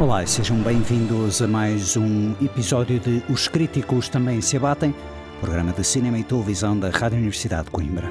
[0.00, 4.94] Olá e sejam bem-vindos a mais um episódio de Os Críticos Também Se Abatem,
[5.42, 8.08] programa de cinema e televisão da Rádio Universidade de Coimbra.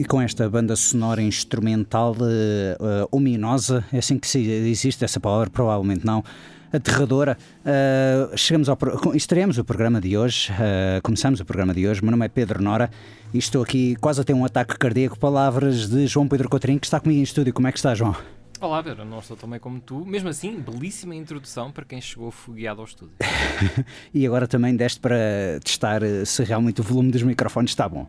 [0.00, 5.20] E com esta banda sonora instrumental eh, eh, ominosa, é assim que se existe essa
[5.20, 6.24] palavra, provavelmente não,
[6.72, 11.86] aterradora, eh, chegamos ao, pro- estreamos o programa de hoje, eh, começamos o programa de
[11.86, 12.90] hoje, meu nome é Pedro Nora
[13.34, 16.86] e estou aqui quase a ter um ataque cardíaco, palavras de João Pedro Coutrinho, que
[16.86, 17.52] está comigo em estúdio.
[17.52, 18.16] Como é que está, João?
[18.58, 20.04] Olá, Pedro, não estou tão bem como tu.
[20.06, 23.14] Mesmo assim, belíssima introdução para quem chegou fogueado ao estúdio.
[24.14, 25.16] E agora também deste para
[25.62, 28.06] testar se realmente o volume dos microfones está bom.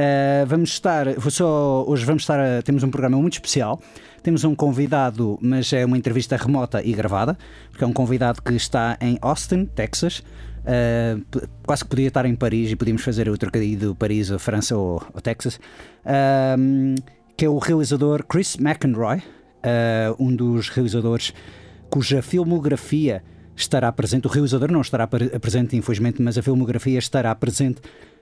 [0.00, 3.78] Uh, vamos estar, só, hoje vamos estar, temos um programa muito especial.
[4.22, 7.36] Temos um convidado, mas é uma entrevista remota e gravada,
[7.70, 10.22] porque é um convidado que está em Austin, Texas.
[10.60, 14.38] Uh, quase que podia estar em Paris e podíamos fazer o trocadilho de Paris, a
[14.38, 15.60] França ou, ou Texas.
[16.58, 16.94] Um,
[17.36, 19.22] que é o realizador Chris McEnroy, uh,
[20.18, 21.32] um dos realizadores
[21.90, 23.22] cuja filmografia
[23.56, 24.26] estará presente.
[24.26, 27.80] O realizador não estará pre- presente, infelizmente, mas a filmografia estará presente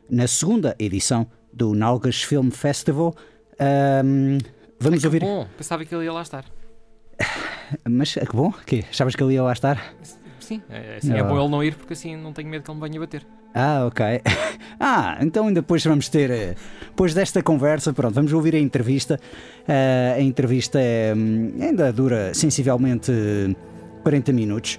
[0.08, 3.14] na segunda edição do Nalgas Film Festival.
[3.58, 4.38] Ahm,
[4.78, 5.20] vamos ouvir.
[5.20, 6.44] Bom, pensava que ele ia lá estar.
[7.88, 9.94] Mas que bom, que achavas que ele ia lá estar?
[10.40, 11.24] Sim, é, assim é Ah.
[11.24, 13.26] bom ele não ir porque assim não tenho medo que ele me venha bater.
[13.54, 14.04] Ah, ok.
[14.80, 16.54] Ah, então ainda depois vamos ter, eh,
[16.86, 19.18] depois desta conversa, pronto, vamos ouvir a entrevista.
[19.66, 23.56] Ah, a entrevista é, hum, ainda dura sensivelmente eh,
[24.04, 24.78] 40 minutos.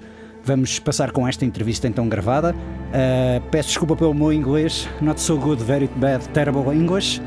[0.50, 2.56] Vamos passar com esta entrevista então gravada.
[2.92, 7.22] Ah, peço desculpa pelo meu inglês, not so good, very bad, terrible English.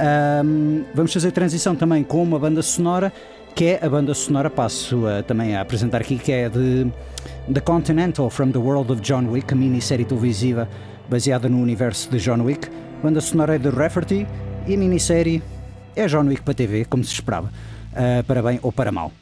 [0.00, 3.12] Ahm, vamos fazer transição também com uma banda sonora,
[3.54, 6.88] que é a banda sonora, passo a- também a apresentar aqui, que é de
[7.54, 10.68] The Continental from the World of John Wick, a minissérie televisiva
[11.08, 12.68] baseada no universo de John Wick.
[12.98, 14.26] A banda sonora é de Rafferty
[14.66, 15.40] e a minissérie
[15.94, 17.48] é John Wick para TV, como se esperava,
[17.94, 19.12] ah, para bem ou para mal.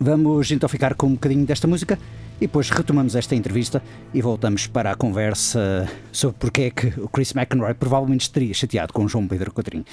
[0.00, 1.98] Vamos então ficar com um bocadinho desta música
[2.40, 3.82] e depois retomamos esta entrevista
[4.14, 8.92] e voltamos para a conversa sobre porque é que o Chris McEnroy provavelmente estaria chateado
[8.92, 9.84] com João Pedro Coutrinho.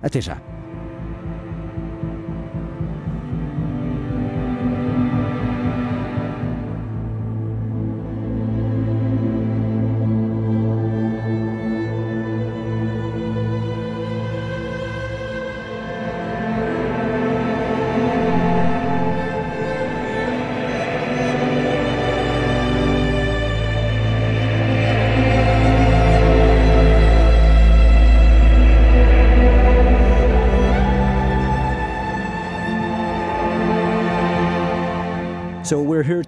[0.00, 0.40] Até já.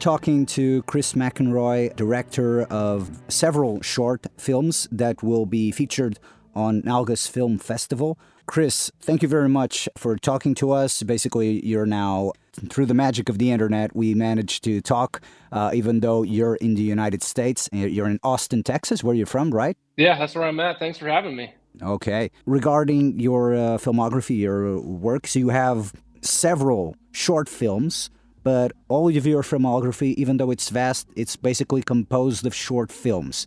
[0.01, 6.19] Talking to Chris McInroy, director of several short films that will be featured
[6.55, 8.19] on Nalgas Film Festival.
[8.47, 11.03] Chris, thank you very much for talking to us.
[11.03, 12.33] Basically, you're now
[12.71, 13.95] through the magic of the internet.
[13.95, 15.21] We managed to talk,
[15.53, 17.69] uh, even though you're in the United States.
[17.71, 19.77] You're in Austin, Texas, where you're from, right?
[19.99, 20.79] Yeah, that's where I'm at.
[20.79, 21.53] Thanks for having me.
[21.83, 22.31] Okay.
[22.47, 25.93] Regarding your uh, filmography, your work, so you have
[26.23, 28.09] several short films,
[28.43, 33.47] but all of your filmography, even though it's vast, it's basically composed of short films.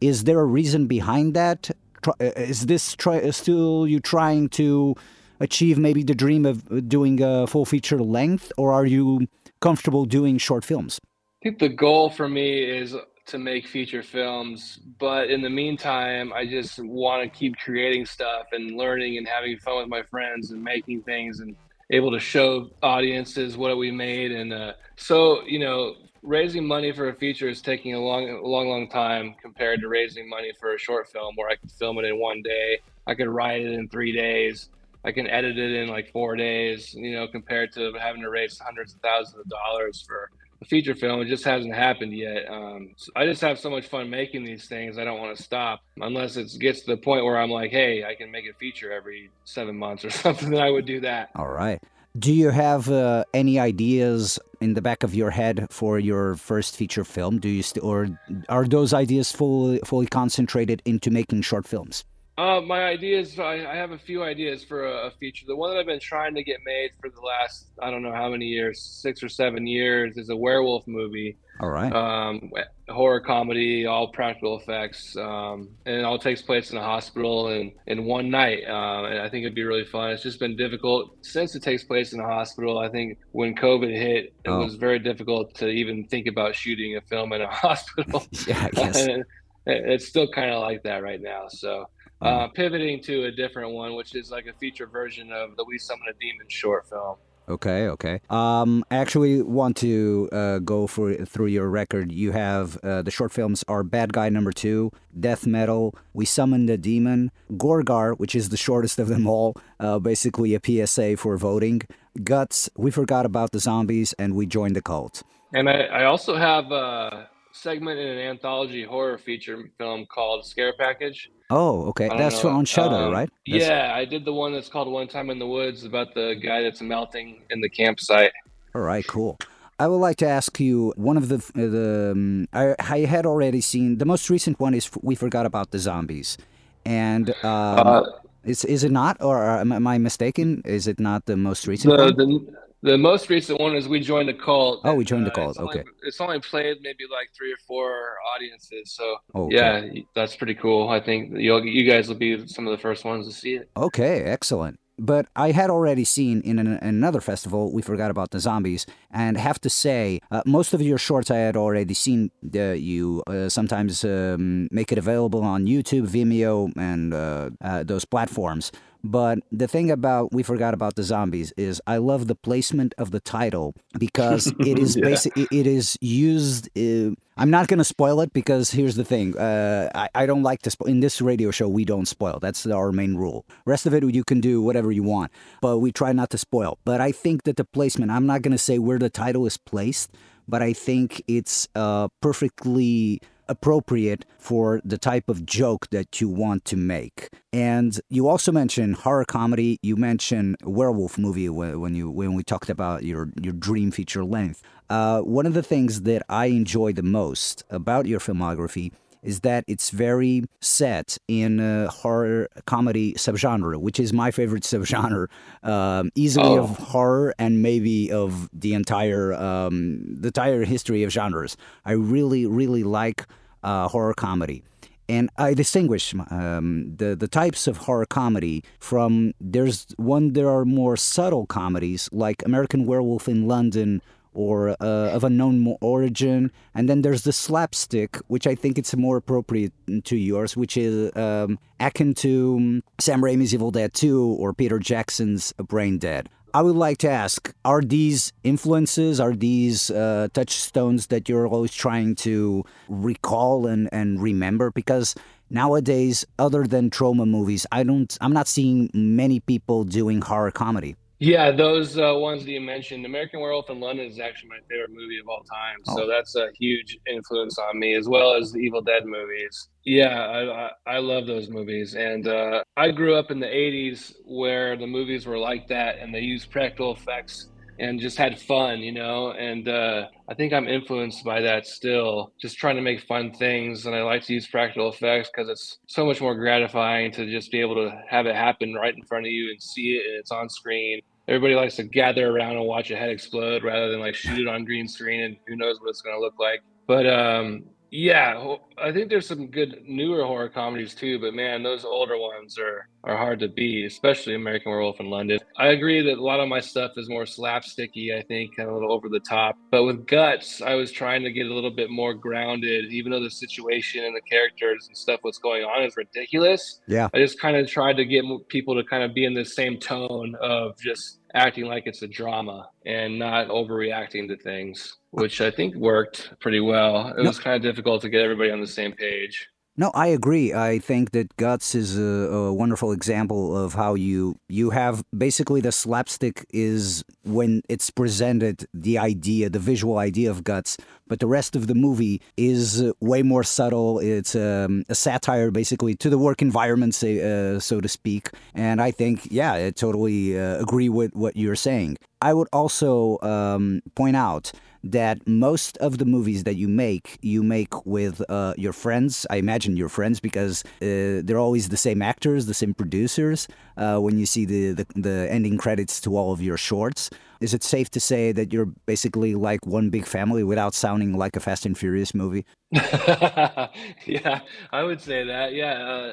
[0.00, 1.70] Is there a reason behind that?
[2.02, 4.94] Try- uh, Is this try- uh, still you trying to
[5.40, 9.26] achieve maybe the dream of doing a full feature length, or are you
[9.60, 11.00] comfortable doing short films?
[11.42, 12.94] I think the goal for me is
[13.26, 18.46] to make feature films, but in the meantime, I just want to keep creating stuff
[18.52, 21.56] and learning and having fun with my friends and making things and
[21.90, 24.32] able to show audiences what we made.
[24.32, 28.68] And uh, so, you know, raising money for a feature is taking a long, long,
[28.68, 32.04] long time compared to raising money for a short film where I could film it
[32.04, 32.80] in one day.
[33.06, 34.68] I could write it in three days.
[35.04, 38.58] I can edit it in like four days, you know, compared to having to raise
[38.58, 40.30] hundreds of thousands of dollars for
[40.64, 41.20] feature film.
[41.20, 42.50] It just hasn't happened yet.
[42.50, 44.98] Um, so I just have so much fun making these things.
[44.98, 48.04] I don't want to stop unless it gets to the point where I'm like, hey,
[48.04, 50.50] I can make a feature every seven months or something.
[50.50, 51.30] Then I would do that.
[51.34, 51.82] All right.
[52.18, 56.74] Do you have uh, any ideas in the back of your head for your first
[56.74, 57.38] feature film?
[57.38, 58.08] Do you st- or
[58.48, 62.04] are those ideas fully fully concentrated into making short films?
[62.38, 65.46] Uh, my ideas, I, I have a few ideas for a, a feature.
[65.48, 68.12] The one that I've been trying to get made for the last, I don't know
[68.12, 71.38] how many years, six or seven years, is a werewolf movie.
[71.60, 71.90] All right.
[71.90, 72.50] Um,
[72.90, 77.72] horror comedy, all practical effects, um, and it all takes place in a hospital and
[77.86, 78.64] in one night.
[78.68, 80.10] Uh, and I think it'd be really fun.
[80.10, 82.78] It's just been difficult since it takes place in a hospital.
[82.78, 84.58] I think when COVID hit, it Oh.
[84.62, 88.26] was very difficult to even think about shooting a film in a hospital.
[88.46, 89.06] yeah, I guess.
[89.06, 89.10] And
[89.66, 91.46] it- it's still kind of like that right now.
[91.48, 91.86] So
[92.22, 95.78] uh, pivoting to a different one, which is like a feature version of the We
[95.78, 97.16] Summon a Demon short film.
[97.48, 98.20] Okay, okay.
[98.28, 102.10] Um, I actually want to uh, go for through your record.
[102.10, 106.68] You have uh, the short films are Bad Guy Number Two, Death Metal, We Summoned
[106.70, 111.36] a Demon, Gorgar, which is the shortest of them all, uh, basically a PSA for
[111.36, 111.82] voting,
[112.24, 115.22] Guts, We Forgot About the Zombies, and We Joined the Cult.
[115.54, 120.74] And I, I also have a segment in an anthology horror feature film called Scare
[120.76, 121.30] Package.
[121.50, 122.08] Oh, okay.
[122.08, 123.30] That's know, on Shudder, um, right?
[123.46, 126.34] That's- Yeah, I did the one that's called One Time in the Woods about the
[126.34, 128.32] guy that's melting in the campsite.
[128.74, 129.38] All right, cool.
[129.78, 133.60] I would like to ask you one of the the um, I, I had already
[133.60, 136.38] seen the most recent one is we forgot about the zombies,
[136.84, 138.02] and um, Uh,
[138.44, 140.62] is is it not or am, am I mistaken?
[140.64, 144.28] Is it not the most recent the, the the most recent one is We Joined
[144.28, 144.80] the Cult.
[144.84, 145.88] Oh, We Joined the uh, Cult, It's only, okay.
[146.02, 148.92] it's only played maybe like three or four audiences.
[148.92, 149.54] So Okay.
[149.56, 150.88] yeah, that's pretty cool.
[150.88, 153.70] I think you you guys will be some of the first ones to see it.
[153.76, 154.78] Okay, excellent.
[154.98, 159.36] But I had already seen in an, another festival, we forgot about the zombies, and
[159.36, 162.30] have to say, uh, most of your shorts I had already seen.
[162.54, 168.06] Uh, you uh, sometimes um, make it available on YouTube, Vimeo, and uh, uh, those
[168.06, 168.72] platforms.
[169.04, 173.10] But the thing about we forgot about the zombies is I love the placement of
[173.12, 175.04] the title because it is Yeah.
[175.04, 175.36] basic.
[175.36, 176.68] It, it is used.
[176.76, 179.36] Uh, I'm not going to spoil it because here's the thing.
[179.36, 180.88] Uh, I, I don't like to spoil.
[180.88, 182.38] In this radio show, we don't spoil.
[182.40, 183.44] That's our main rule.
[183.66, 186.78] Rest of it, you can do whatever you want, but we try not to spoil.
[186.84, 188.10] But I think that the placement.
[188.10, 190.10] I'm not going to say where the title is placed,
[190.48, 196.64] but I think it's uh, perfectly appropriate for the type of joke that you want
[196.66, 197.28] to make.
[197.52, 199.78] And you also mentioned horror comedy.
[199.82, 204.62] You mentioned werewolf movie when you when we talked about your your dream feature length.
[204.88, 208.92] Uh, one of the things that I enjoy the most about your filmography
[209.26, 215.26] is that it's very set in a horror comedy subgenre, which is my favorite subgenre,
[215.62, 216.62] um, easily Oh.
[216.64, 219.76] of horror and maybe of the entire um,
[220.22, 221.56] the entire history of genres.
[221.84, 223.26] I really, really like
[223.62, 224.62] uh, horror comedy.
[225.08, 229.12] And I distinguish um, the the types of horror comedy from
[229.54, 234.02] there's one there are more subtle comedies like American Werewolf in London
[234.36, 239.16] or uh, of unknown origin, and then there's the slapstick, which I think it's more
[239.16, 239.72] appropriate
[240.04, 244.78] to yours, which is um, akin to um, Sam Raimi's Evil Dead 2 or Peter
[244.78, 246.28] Jackson's Brain Dead.
[246.54, 251.74] I would like to ask: Are these influences, are these uh, touchstones that you're always
[251.74, 254.70] trying to recall and, and remember?
[254.70, 255.14] Because
[255.50, 260.96] nowadays, other than Troma movies, I don't, I'm not seeing many people doing horror comedy.
[261.18, 264.90] Yeah, those uh, ones that you mentioned, American Werewolf in London is actually my favorite
[264.90, 265.76] movie of all time.
[265.88, 265.96] Oh.
[265.96, 269.68] So that's a huge influence on me, as well as the Evil Dead movies.
[269.84, 271.94] Yeah, I, I, I love those movies.
[271.94, 276.14] And uh, I grew up in the 80s where the movies were like that and
[276.14, 279.32] they used practical effects and just had fun, you know.
[279.32, 283.86] And uh, I think I'm influenced by that still, just trying to make fun things.
[283.86, 287.50] And I like to use practical effects because it's so much more gratifying to just
[287.50, 290.16] be able to have it happen right in front of you and see it and
[290.18, 291.00] it's on screen.
[291.28, 294.48] everybody likes to gather around and watch a head explode rather than like shoot it
[294.48, 296.60] on green screen and who knows what it's going to look like.
[296.86, 301.84] But um, yeah, I think there's some good newer horror comedies too, but man, those
[301.84, 305.38] older ones are are hard to beat, especially American Werewolf in London.
[305.56, 308.74] I agree that a lot of my stuff is more slapsticky, I think, kind of
[308.74, 309.56] a little over the top.
[309.70, 313.22] But with Guts, I was trying to get a little bit more grounded, even though
[313.22, 316.80] the situation and the characters and stuff what's going on is ridiculous.
[316.88, 317.08] Yeah.
[317.14, 319.78] I just kind of tried to get people to kind of be in the same
[319.78, 325.50] tone of just acting like it's a drama and not overreacting to things, which I
[325.50, 327.08] think worked pretty well.
[327.16, 329.48] It was kind of difficult to get everybody on the same page.
[329.78, 330.54] No, I agree.
[330.54, 335.60] I think that Guts is a, a, wonderful example of how you you have basically
[335.60, 341.26] the slapstick is when it's presented the idea, the visual idea of Guts, but the
[341.26, 343.98] rest of the movie is way more subtle.
[343.98, 348.30] It's um, a satire basically to the work environment, say, uh, so to speak.
[348.54, 351.98] And I think, yeah, I totally uh, agree with what you're saying.
[352.22, 354.52] I would also um, point out
[354.90, 359.26] that most of the movies that you make, you make with uh, your friends.
[359.30, 363.48] I imagine your friends because uh, they're always the same actors, the same producers.
[363.76, 367.52] Uh, when you see the, the, the ending credits to all of your shorts, is
[367.52, 371.40] it safe to say that you're basically like one big family without sounding like a
[371.40, 372.46] Fast and Furious movie?
[372.72, 374.40] yeah,
[374.72, 375.52] I would say that.
[375.52, 376.12] Yeah.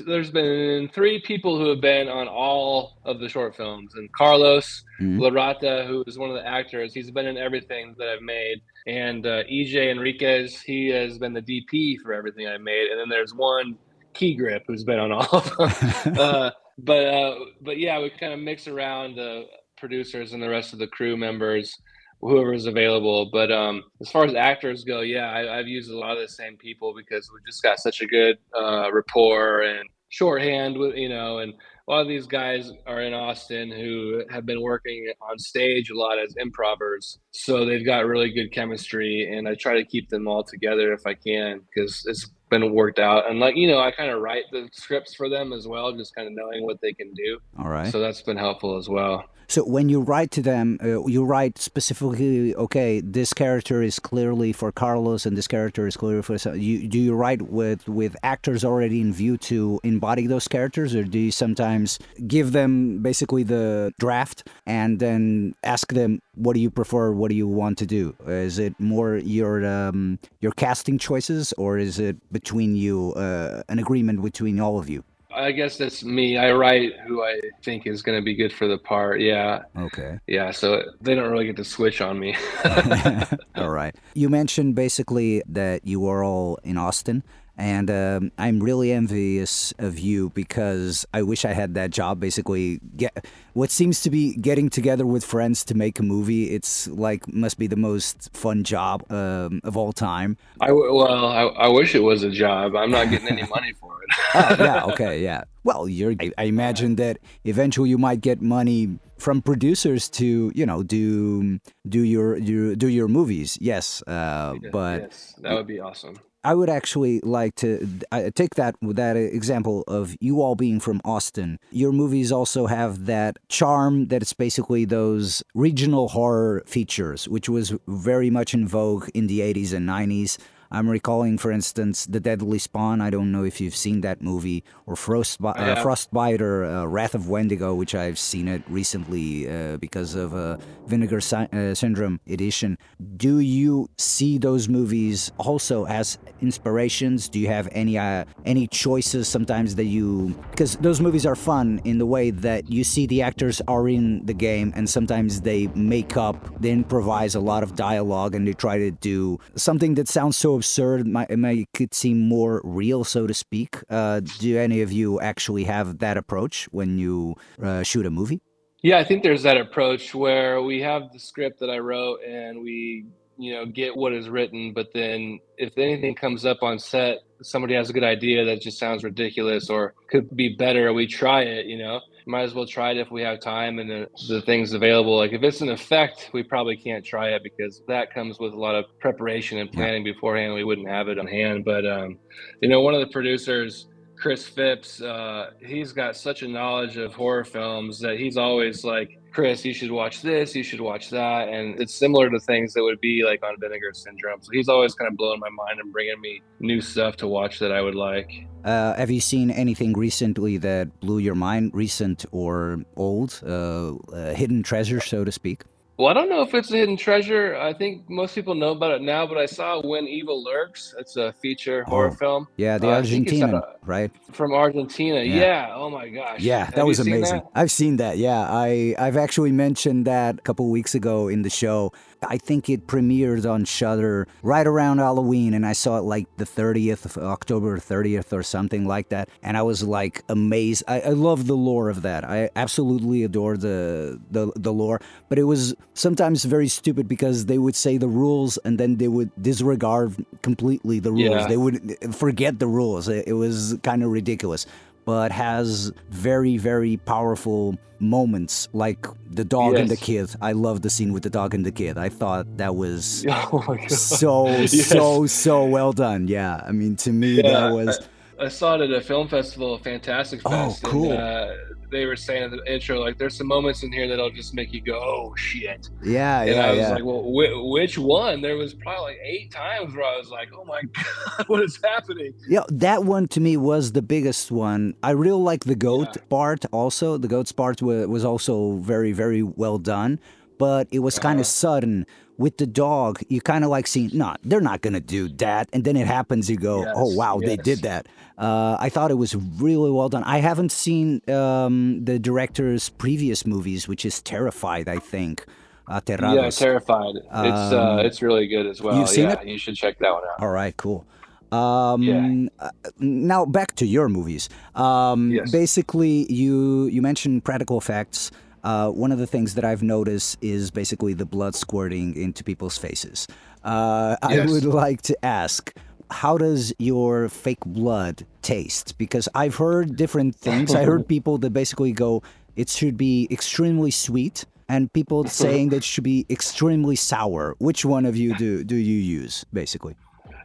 [0.00, 4.84] There's been three people who have been on all of the short films, and Carlos
[5.00, 5.20] mm-hmm.
[5.20, 9.26] Larotonda, who is one of the actors, he's been in everything that I've made, and
[9.26, 13.34] uh, EJ Enriquez, he has been the DP for everything I've made, and then there's
[13.34, 13.76] one
[14.14, 16.16] Key Grip who's been on all of them.
[16.18, 19.44] uh, but uh, but yeah, we kind of mix around the
[19.76, 21.76] producers and the rest of the crew members
[22.22, 23.28] whoever's available.
[23.30, 26.28] But um, as far as actors go, yeah, I, have used a lot of the
[26.28, 31.08] same people because we just got such a good uh, rapport and shorthand with you
[31.08, 35.38] know, and a lot of these guys are in Austin who have been working on
[35.38, 39.84] stage a lot as improvers, so they've got really good chemistry, and I try to
[39.84, 43.28] keep them all together if I can because it's been worked out.
[43.28, 46.14] And like you know, I kind of write the scripts for them as well, just
[46.14, 47.38] kind of knowing what they can do.
[47.58, 47.90] All right.
[47.90, 49.24] So that's been helpful as well.
[49.52, 54.50] So when you write to them, uh, you write specifically, okay, this character is clearly
[54.54, 56.38] for Carlos, and this character is clearly for.
[56.56, 61.04] You do you write with with actors already in view to embody those characters, or
[61.04, 66.70] do you sometimes give them basically the draft and then ask them what do you
[66.70, 68.16] prefer, what do you want to do?
[68.26, 73.78] Is it more your um, your casting choices, or is it between you uh, an
[73.78, 75.04] agreement between all of you?
[75.34, 76.36] I guess that's me.
[76.36, 79.20] I write who I think is going to be good for the part.
[79.20, 79.62] Yeah.
[79.76, 80.18] Okay.
[80.26, 80.50] Yeah.
[80.50, 82.36] So they don't really get to switch on me.
[83.56, 83.94] all right.
[84.14, 87.22] You mentioned basically that you are all in Austin.
[87.56, 92.18] And um, I'm really envious of you because I wish I had that job.
[92.18, 96.50] Basically, get what seems to be getting together with friends to make a movie.
[96.50, 100.38] It's like must be the most fun job um, of all time.
[100.60, 102.74] I well, I, I, wish it was a job.
[102.74, 104.10] I'm not getting any money for it.
[104.34, 105.44] oh yeah, okay, yeah.
[105.62, 106.14] Well, you're.
[106.20, 111.60] I, I imagine that eventually you might get money from producers to you know do
[111.86, 113.58] do your, your do your movies.
[113.60, 116.18] Yes, uh, but yes, that would be awesome.
[116.44, 121.00] I would actually like to uh, take that that example of you all being from
[121.04, 121.60] Austin.
[121.70, 127.74] Your movies also have that charm that it's basically those regional horror features, which was
[127.86, 130.38] very much in vogue in the 80s and 90s.
[130.72, 133.02] I'm recalling, for instance, The Deadly Spawn.
[133.02, 137.14] I don't know if you've seen that movie, or Frostbite, uh, Frostbite or uh, Wrath
[137.14, 142.20] of Wendigo, which I've seen it recently uh, because of a Vinegar Sy- uh, Syndrome
[142.26, 142.78] edition.
[143.18, 147.28] Do you see those movies also as inspirations?
[147.28, 151.82] Do you have any uh, any choices sometimes that you because those movies are fun
[151.84, 155.66] in the way that you see the actors are in the game and sometimes they
[155.74, 160.08] make up, they improvise a lot of dialogue and they try to do something that
[160.08, 163.78] sounds so absurd, might make it seem more real, so to speak.
[163.90, 168.40] Uh, do any of you actually have that approach when you uh, shoot a movie?
[168.80, 172.62] Yeah, I think there's that approach where we have the script that I wrote and
[172.62, 177.18] we, you know, get what is written, but then if anything comes up on set,
[177.42, 181.42] somebody has a good idea that just sounds ridiculous or could be better, we try
[181.42, 184.42] it, you know might as well try it if we have time and the, the
[184.42, 185.16] things available.
[185.16, 188.56] Like if it's an effect, we probably can't try it because that comes with a
[188.58, 190.54] lot of preparation and planning beforehand.
[190.54, 191.64] We wouldn't have it on hand.
[191.64, 192.18] But um,
[192.60, 193.86] you know, one of the producers
[194.22, 199.18] Chris Phipps, uh, he's got such a knowledge of horror films that he's always like,
[199.32, 201.48] Chris, you should watch this, you should watch that.
[201.48, 204.40] And it's similar to things that would be like on Vinegar Syndrome.
[204.40, 207.58] So he's always kind of blowing my mind and bringing me new stuff to watch
[207.58, 208.30] that I would like.
[208.64, 213.40] Uh, have you seen anything recently that blew your mind, recent or old?
[213.44, 215.64] Uh, uh, hidden treasure, so to speak?
[216.02, 217.54] Well, I don't know if it's a hidden treasure.
[217.56, 220.96] I think most people know about it now, but I saw When Evil Lurks.
[220.98, 224.10] It's a feature horror Oh, film Yeah, the Uh, Argentinian, a- right?
[224.32, 225.20] from Argentina.
[225.22, 225.36] Yeah.
[225.68, 225.72] Yeah.
[225.76, 226.40] Oh my gosh.
[226.40, 227.42] Yeah, that you was amazing.
[227.42, 227.46] that?
[227.54, 228.18] I've seen that.
[228.18, 231.92] Yeah, I I've actually mentioned that a couple weeks ago in the show.
[232.28, 236.44] I think it premiered on Shudder right around Halloween, and I saw it like the
[236.44, 239.28] 30th of October 30th or something like that.
[239.42, 240.84] And I was like amazed.
[240.88, 242.24] I, I love the lore of that.
[242.24, 247.58] I absolutely adore the, the the lore, but it was sometimes very stupid because they
[247.58, 251.42] would say the rules and then they would disregard completely the rules.
[251.42, 251.46] Yeah.
[251.46, 253.08] They would forget the rules.
[253.08, 254.66] It, it was kind of ridiculous
[255.04, 260.28] but has very very powerful moments like the dog and the kid.
[260.40, 261.96] I love the scene with the dog and the kid.
[261.98, 264.88] I thought that was Oh so Yes.
[264.88, 266.26] so so well done.
[266.28, 268.00] Yeah i mean to me Yeah, that was
[268.40, 271.12] I saw it at a film festival, Fantastic Oh, cool.
[271.12, 271.54] And, uh,
[271.92, 274.72] they were saying in the intro, like, there's some moments in here that'll just make
[274.72, 275.88] you go, oh shit.
[276.02, 278.42] yeah And yeah I was yeah like, well, whi which one?
[278.42, 280.80] There was probably like eight times where I was like, oh my
[281.36, 282.32] God, what is happening?
[282.48, 284.94] Yeah, that one to me was the biggest one.
[285.02, 286.22] I really like the goat Yeah.
[286.28, 287.18] part also.
[287.18, 290.18] The goat's part was also very, very well done,
[290.58, 291.50] but it was kind of Uh-huh.
[291.68, 292.06] sudden.
[292.38, 295.68] With the dog, you kind of like seeing, no, they're not going to do that.
[295.72, 298.06] And then it happens, you go, oh, Yes, wow, they did that.
[298.38, 300.24] Uh, I thought it was really well done.
[300.24, 305.44] I haven't seen um, the director's previous movies, which is Terrified, I think.
[305.86, 307.16] Uh, Yeah, terrified.
[307.16, 308.98] it's Um, uh, it's really good as well.
[308.98, 309.46] you've seen yeah, it?
[309.46, 310.40] you should check that one out.
[310.40, 311.04] All right, cool.
[311.52, 312.48] Um, Yeah.
[312.58, 314.48] uh, now back to your movies.
[314.74, 315.50] Um, Yes.
[315.50, 318.30] Basically, you you mentioned practical effects.
[318.62, 322.78] Uh, one of the things that I've noticed is basically the blood squirting into people's
[322.78, 323.26] faces.
[323.64, 325.74] Uh, I would like to ask,
[326.10, 328.98] how does your fake blood taste?
[328.98, 330.74] Because I've heard different things.
[330.74, 332.22] I heard people that basically go,
[332.54, 337.56] it should be extremely sweet, and people saying that it should be extremely sour.
[337.58, 339.96] Which one of you do do you use, basically?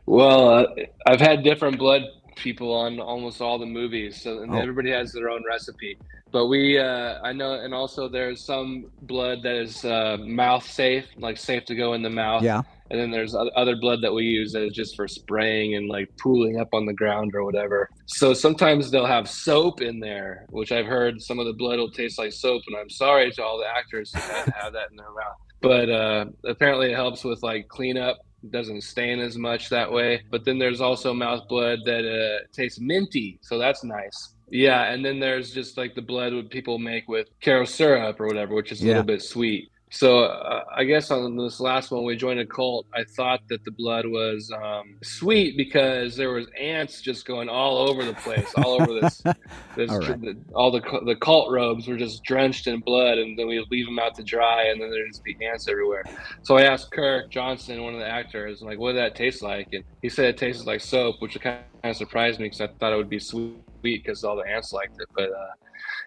[0.05, 0.65] Well, uh,
[1.05, 2.03] I've had different blood
[2.37, 4.57] people on almost all the movies, so and Oh.
[4.59, 5.97] everybody has their own recipe.
[6.31, 11.05] But we, uh, I know, and also there's some blood that is uh, mouth safe,
[11.17, 12.43] like safe to go in the mouth.
[12.43, 12.61] Yeah.
[12.89, 16.09] And then there's other blood that we use that is just for spraying and like
[16.21, 17.89] pooling up on the ground or whatever.
[18.05, 21.91] So sometimes they'll have soap in there, which I've heard some of the blood will
[21.91, 22.61] taste like soap.
[22.67, 25.35] And I'm sorry to all the actors to have that in their mouth.
[25.61, 28.19] But uh, apparently it helps with like cleanup.
[28.47, 30.23] It doesn't stain as much that way.
[30.31, 33.39] But then there's also mouth blood that uh, tastes minty.
[33.41, 34.35] So that's nice.
[34.49, 34.83] Yeah.
[34.91, 38.55] And then there's just like the blood what people make with Karo syrup or whatever,
[38.55, 38.87] which is a Yeah.
[38.91, 39.69] little bit sweet.
[39.89, 42.87] So uh, I guess on this last one, we joined a cult.
[42.93, 47.77] I thought that the blood was um, sweet because there was ants just going all
[47.77, 49.21] over the place, all over this.
[49.77, 50.19] this All right.
[50.19, 53.85] the, all the the cult robes were just drenched in blood, and then we leave
[53.85, 56.03] them out to dry, and then there'd just be ants everywhere.
[56.43, 59.69] So I asked Kirk Johnson, one of the actors, like, "What did that taste like?"
[59.71, 62.91] And he said it tasted like soap, which kind of surprised me because I thought
[62.91, 65.07] it would be sweet because all the ants liked it.
[65.15, 65.47] But uh,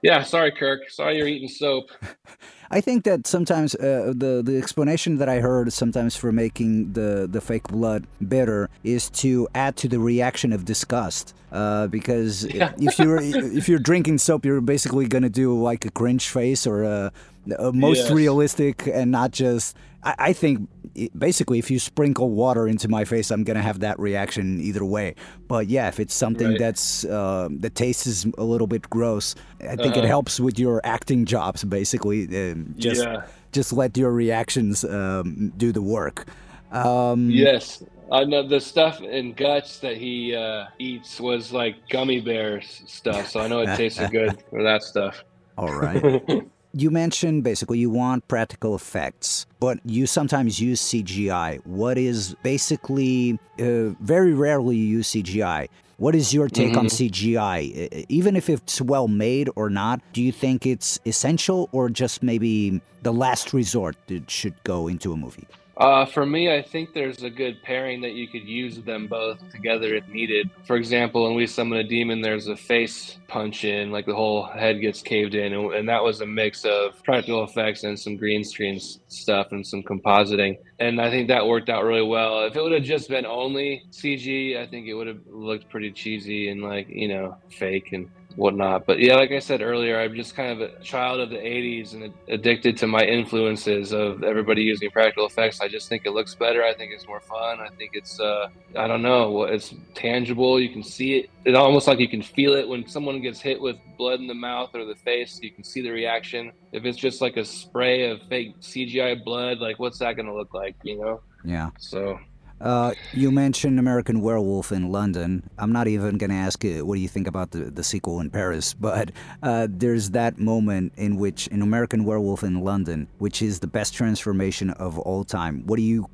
[0.03, 0.91] yeah, sorry, Kirk.
[0.91, 1.91] Sorry you're eating soap.
[2.73, 7.27] I think that sometimes uh, the the explanation that I heard sometimes for making the
[7.31, 11.35] the fake blood bitter is to add to the reaction of disgust.
[11.51, 12.73] Uh, because Yeah.
[12.79, 16.85] if you're if you're drinking soap, you're basically gonna do like a cringe face or
[16.85, 17.13] a,
[17.59, 18.11] a most Yes.
[18.13, 19.77] realistic and not just.
[20.05, 20.69] I, I think
[21.17, 25.15] basically if you sprinkle water into my face, I'm gonna have that reaction either way.
[25.49, 26.59] But yeah, if it's something Right.
[26.59, 30.07] that's uh, the taste is a little bit gross, I think it Uh-huh.
[30.09, 31.65] helps with your acting jobs.
[31.65, 33.23] Basically, um, just Yeah.
[33.53, 36.27] just let your reactions um, do the work.
[36.73, 37.83] Um, Yes.
[38.13, 43.29] I know the stuff in guts that he uh, eats was like gummy bears stuff,
[43.31, 45.23] so I know it tasted good for that stuff.
[45.57, 46.03] All right.
[46.73, 51.65] you mentioned basically you want practical effects, but you sometimes use CGI.
[51.67, 55.69] What is basically uh, very rarely you use CGI.
[55.99, 58.07] What is your take on CGI?
[58.09, 62.81] Even if it's well made or not, do you think it's essential or just maybe
[63.03, 65.47] the last resort that should go into a movie?
[65.81, 69.39] Uh, for me, I think there's a good pairing that you could use them both
[69.49, 70.51] together if needed.
[70.67, 74.45] For example, when we summon a demon, there's a face punch in, like the whole
[74.45, 78.17] head gets caved in, and, and that was a mix of practical effects and some
[78.19, 80.59] green screen stuff and some compositing.
[80.81, 82.45] And I think that worked out really well.
[82.45, 85.93] If it would have just been only CG, I think it would have looked pretty
[85.93, 88.87] cheesy and like you know fake and whatnot.
[88.87, 91.95] But yeah, like I said earlier, I'm just kind of a child of the 80s
[91.95, 95.61] and addicted to my influences of everybody using practical effects.
[95.61, 96.65] I just think it looks better.
[96.65, 97.61] I think it's more fun.
[97.61, 100.61] I think it's, uh, I don't know, it's tangible.
[100.61, 101.31] You can see it.
[101.45, 104.35] It's almost like you can feel it when someone gets hit with blood in the
[104.35, 105.41] mouth or the face.
[105.43, 106.53] You can see the reaction.
[106.73, 110.35] If it's just like a spray of fake CGI blood, like what's that going to
[110.35, 111.21] look like, you know?
[111.45, 111.71] Yeah.
[111.79, 112.19] So
[112.61, 115.49] Uh, you mentioned American Werewolf in London.
[115.59, 118.21] I'm not even going to ask you what do you think about the, the sequel
[118.21, 123.41] in Paris, but uh, there's that moment in which in American Werewolf in London, which
[123.43, 125.63] is the best transformation of all time.
[125.67, 126.09] What do you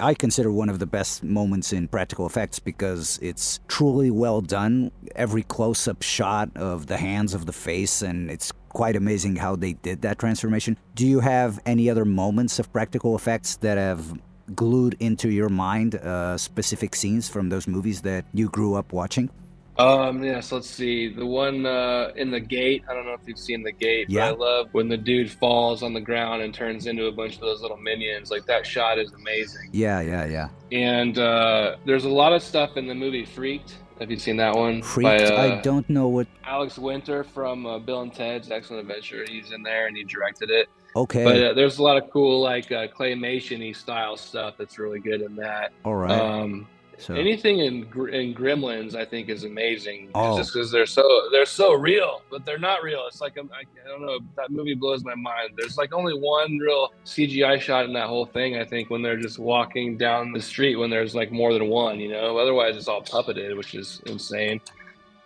[0.00, 4.90] I consider one of the best moments in practical effects because it's truly well done.
[5.14, 9.74] Every close-up shot of the hands of the face and it's quite amazing how they
[9.74, 10.78] did that transformation.
[10.94, 14.18] Do you have any other moments of practical effects that have
[14.54, 19.30] glued into your mind uh, specific scenes from those movies that you grew up watching?
[19.78, 21.08] Um, yes, let's see.
[21.08, 24.32] The one uh, in the gate, I don't know if you've seen the gate, Yeah.
[24.32, 27.34] but I love when the dude falls on the ground and turns into a bunch
[27.36, 28.28] of those little minions.
[28.30, 29.70] Like that shot is amazing.
[29.72, 30.48] Yeah, yeah, yeah.
[30.72, 33.76] And uh, there's a lot of stuff in the movie Freaked.
[34.00, 34.82] Have you seen that one?
[34.82, 35.28] Freaked.
[35.28, 36.26] By, uh, I don't know what.
[36.44, 39.24] Alex Winter from uh, Bill and Ted's Excellent Adventure.
[39.28, 40.68] He's in there and he directed it.
[40.96, 45.00] Okay, But uh, there's a lot of cool like uh, claymation-y style stuff that's really
[45.00, 45.72] good in that.
[45.84, 46.10] all right.
[46.10, 46.66] Um,
[46.98, 50.10] so Anything in in Gremlins, I think, is amazing.
[50.16, 50.36] Oh.
[50.36, 53.04] Just because they're so they're so real, but they're not real.
[53.06, 54.18] It's like um, I, I don't know.
[54.36, 55.50] That movie blows my mind.
[55.56, 58.56] There's like only one real CGI shot in that whole thing.
[58.56, 62.00] I think when they're just walking down the street, when there's like more than one,
[62.00, 62.36] you know.
[62.36, 64.60] Otherwise, it's all puppeted, which is insane.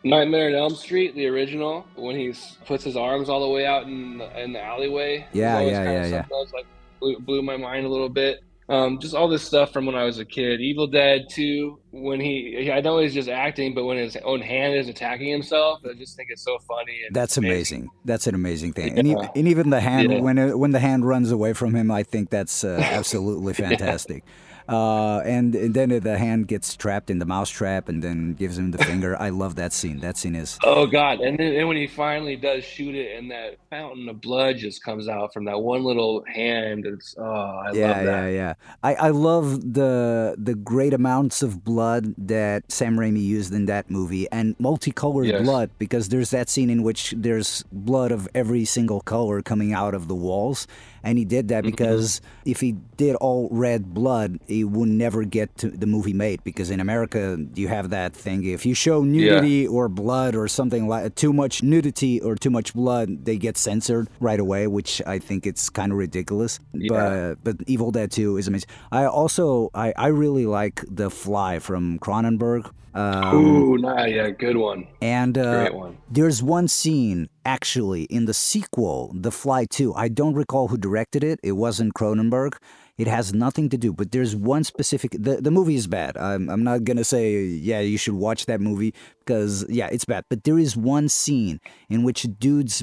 [0.05, 2.35] Nightmare on Elm Street, the original, when he
[2.67, 5.27] puts his arms all the way out in the, in the alleyway.
[5.33, 6.67] Yeah, yeah, kind of yeah, that was, like
[7.01, 8.43] blew, blew my mind a little bit.
[8.69, 10.61] Um, just all this stuff from when I was a kid.
[10.61, 14.75] Evil Dead 2, when he, I know he's just acting, but when his own hand
[14.75, 17.01] is attacking himself, I just think it's so funny.
[17.07, 17.91] And that's amazing.
[18.05, 18.99] That's an amazing thing.
[18.99, 20.21] And, e- and even the hand Yeah.
[20.21, 24.25] when it, when the hand runs away from him, I think that's uh, absolutely fantastic.
[24.69, 28.71] Uh, and, and then the hand gets trapped in the mousetrap and then gives him
[28.71, 29.17] the finger.
[29.21, 30.01] I love that scene.
[30.01, 31.21] That scene is Oh God!
[31.21, 34.83] And then and when he finally does shoot it, and that fountain of blood just
[34.85, 36.87] comes out from that one little hand.
[36.87, 38.27] It's oh, I yeah, love that.
[38.27, 38.55] yeah, yeah.
[38.83, 43.91] I, I love the the great amounts of blood that Sam Raimi used in that
[43.91, 45.43] movie and multicolored Yes.
[45.43, 49.95] blood because there's that scene in which there's blood of every single color coming out
[49.95, 50.67] of the walls.
[51.03, 51.49] And he did Mm-hmm.
[51.49, 56.13] that because if he did all red blood, he would never get to the movie
[56.13, 56.45] made.
[56.45, 60.87] Because in America, you have that thing: if you show nudity or blood or something
[60.89, 65.19] like too much nudity or too much blood, they get censored right away, which I
[65.19, 66.61] think it's kind of ridiculous.
[66.73, 67.35] Yeah.
[67.43, 68.69] But but Evil Dead 2 is amazing.
[68.93, 72.71] I also I, I really like The Fly from Cronenberg.
[72.95, 75.97] Um, Ooh, nah, yeah, good one, and uh, great one.
[76.11, 79.95] there's one scene actually in the sequel, The Fly 2.
[79.95, 81.41] I don't recall who directed it.
[81.43, 82.57] It wasn't Cronenberg.
[82.99, 85.13] It has nothing to do, but there's one specific.
[85.19, 86.19] The, the movie is bad.
[86.19, 88.93] I'm, I'm not going to say, yeah, you should watch that movie
[89.25, 90.25] because, yeah, it's bad.
[90.29, 92.83] But there is one scene in which a dude's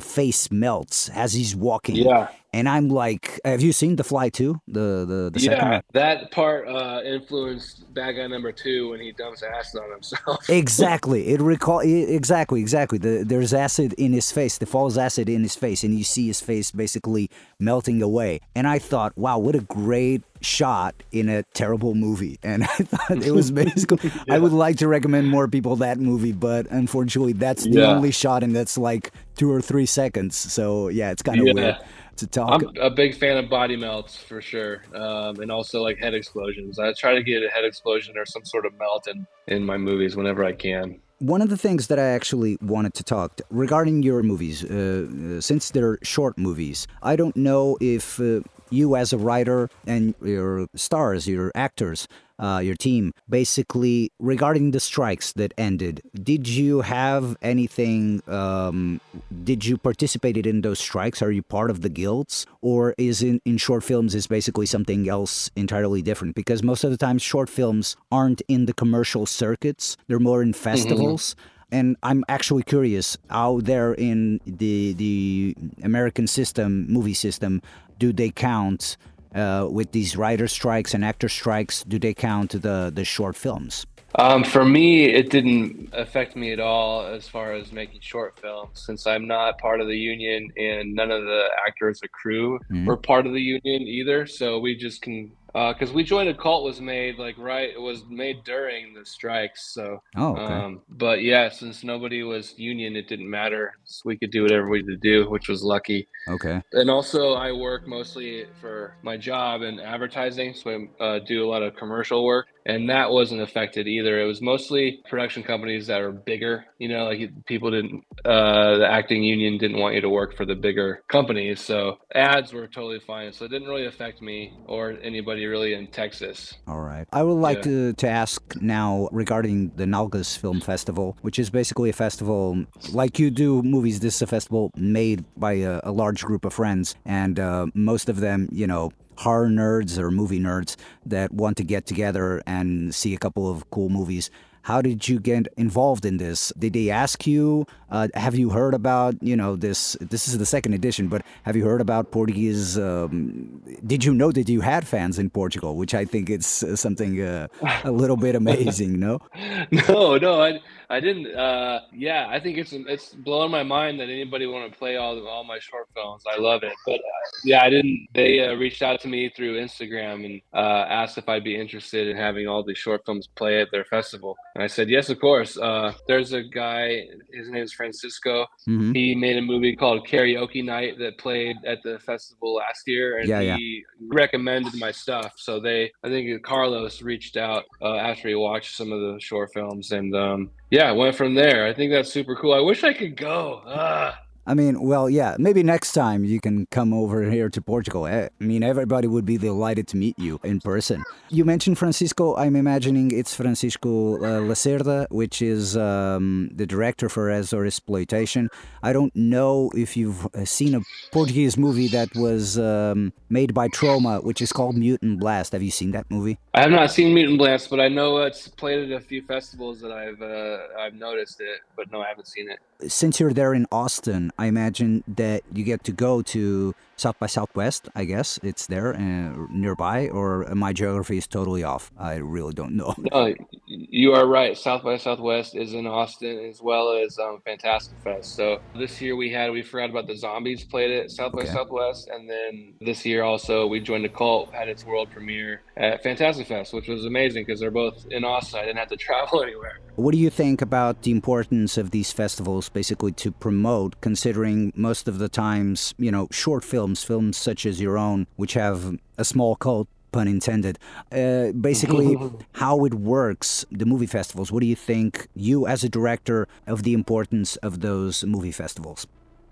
[0.00, 1.96] face melts as he's walking.
[1.96, 4.60] Yeah, And I'm like, have you seen The Fly 2?
[4.68, 5.82] The, the, the second yeah, one?
[5.92, 10.48] that part uh, influenced bad guy number two when he dumps acid on himself.
[10.48, 11.28] Exactly.
[11.28, 12.98] It recall exactly, exactly.
[12.98, 14.58] The, there's acid in his face.
[14.58, 18.40] The falls acid in his face, and you see his face basically melting away.
[18.54, 22.38] And I thought, wow, what a great shot in a terrible movie.
[22.42, 24.10] And I thought it was basically.
[24.30, 27.86] I would like to recommend more people that movie, but unfortunately, that's the Yeah.
[27.86, 30.36] only shot, and that's like two or three seconds.
[30.36, 31.52] So yeah, it's kind of Yeah.
[31.54, 31.76] weird
[32.16, 32.62] to talk.
[32.62, 36.78] I'm a big fan of body melts for sure, um, and also like head explosions.
[36.78, 39.76] I try to get a head explosion or some sort of melt in, in my
[39.76, 41.00] movies whenever I can.
[41.20, 45.40] One of the things that I actually wanted to talk regarding your movies, uh, uh,
[45.40, 50.68] since they're short movies, I don't know if uh, you, as a writer, and your
[50.74, 57.36] stars, your actors, uh, your team, basically regarding the strikes that ended, did you have
[57.42, 58.22] anything?
[58.28, 59.00] Um,
[59.44, 61.20] did you participated in those strikes?
[61.20, 65.08] Are you part of the guilds, or is in in short films is basically something
[65.08, 66.34] else entirely different?
[66.34, 70.52] Because most of the time, short films aren't in the commercial circuits; they're more in
[70.52, 71.34] festivals.
[71.70, 77.60] And I'm actually curious out there in the the American system, movie system,
[77.98, 78.96] do they count
[79.34, 81.84] uh, with these writer strikes and actor strikes?
[81.84, 83.86] Do they count the the short films?
[84.14, 88.70] Um, for me, it didn't affect me at all as far as making short films,
[88.86, 92.86] since I'm not part of the union and none of the actors or crew Mhm.
[92.86, 94.24] were part of the union either.
[94.26, 98.04] So we just can, because we joined a cult was made like right, it was
[98.08, 99.72] made during the strikes.
[99.74, 100.42] So, Oh, okay.
[100.52, 103.72] um, but yeah, since nobody was union, it didn't matter.
[103.84, 106.08] So we could do whatever we could do, which was lucky.
[106.28, 106.62] okay.
[106.72, 111.48] And also, I work mostly for my job in advertising, so I uh, do a
[111.48, 114.20] lot of commercial work, and that wasn't affected either.
[114.20, 116.66] It was mostly production companies that are bigger.
[116.78, 120.44] You know, like people didn't, uh, the acting union didn't want you to work for
[120.44, 123.32] the bigger companies, so ads were totally fine.
[123.32, 126.54] So it didn't really affect me or anybody really in Texas.
[126.66, 127.06] All right.
[127.12, 127.62] I would like Yeah.
[127.64, 133.18] to, to ask now regarding the Nalgas Film Festival, which is basically a festival like
[133.18, 134.00] you do movies.
[134.00, 138.08] This is a festival made by a, a large group of friends, and uh, most
[138.08, 142.94] of them, you know, horror nerds or movie nerds that want to get together and
[142.94, 144.30] see a couple of cool movies.
[144.62, 146.52] How did you get involved in this?
[146.58, 147.66] Did they ask you?
[147.90, 149.96] Uh, have you heard about you know this?
[150.00, 152.78] This is the second edition, but have you heard about Portuguese?
[152.78, 155.76] Um, did you know that you had fans in Portugal?
[155.76, 157.48] Which I think it's uh, something uh,
[157.84, 159.00] a little bit amazing.
[159.00, 159.20] No,
[159.70, 161.34] no, no, I, I didn't.
[161.34, 165.26] Uh, yeah, I think it's it's blowing my mind that anybody want to play all
[165.26, 166.24] all my short films.
[166.30, 168.08] I love it, but uh, yeah, I didn't.
[168.14, 172.18] They uh, reached out to me through Instagram and asked if I'd be interested in
[172.18, 175.56] having all these short films play at their festival, and I said yes, of course.
[175.56, 177.04] Uh, there's a guy.
[177.32, 178.44] His name is Francisco.
[178.68, 178.92] Mhm.
[178.96, 183.28] He made a movie called Karaoke Night that played at the festival last year, and
[183.28, 183.56] Yeah, yeah.
[183.56, 185.34] he recommended my stuff.
[185.36, 189.50] So they, I think Carlos reached out uh, after he watched some of the short
[189.54, 191.64] films, and um, yeah, went from there.
[191.64, 192.52] I think that's super cool.
[192.52, 193.62] I wish I could go.
[193.64, 194.18] Ah.
[194.48, 198.06] I mean, well, yeah, maybe next time you can come over here to Portugal.
[198.06, 201.04] Eh, I mean, everybody would be delighted to meet you in person.
[201.28, 202.34] You mentioned Francisco.
[202.34, 208.48] I'm imagining it's Francisco uh, Lacerda, which is um, the director for Azor Exploitation.
[208.82, 210.80] I don't know if you've uh, seen a
[211.12, 215.52] Portuguese movie that was um, made by Troma, which is called Mutant Blast.
[215.52, 216.38] Have you seen that movie?
[216.54, 219.82] I have not seen Mutant Blast, but I know it's played at a few festivals
[219.82, 222.60] that I've uh, I've noticed it, but no, I haven't seen it.
[222.90, 227.26] Since you're there in Austin, I imagine that you get to go to South by
[227.26, 227.88] Southwest.
[227.94, 231.90] I guess it's there uh, nearby, or my geography is totally off.
[231.98, 232.94] I really don't know.
[232.98, 233.34] No,
[233.66, 234.56] you are right.
[234.56, 238.34] South by Southwest is in Austin as well as um, Fantastic Fest.
[238.36, 241.52] So this year we had we forgot about the zombies played it South by Okay.
[241.52, 246.02] Southwest, and then this year also we joined a cult had its world premiere at
[246.02, 248.60] Fantastic Fest, which was amazing because they're both in Austin.
[248.60, 249.78] I didn't have to travel anywhere.
[249.96, 255.08] What do you think about the importance of these festivals basically to promote, considering most
[255.08, 258.96] of the times, you know, short films, films films such as your own, which have
[259.18, 260.78] a small cult, pun intended,
[261.12, 262.16] uh, basically
[262.52, 264.50] how it works, the movie festivals.
[264.50, 269.06] What do you think, you as a director, of the importance of those movie festivals?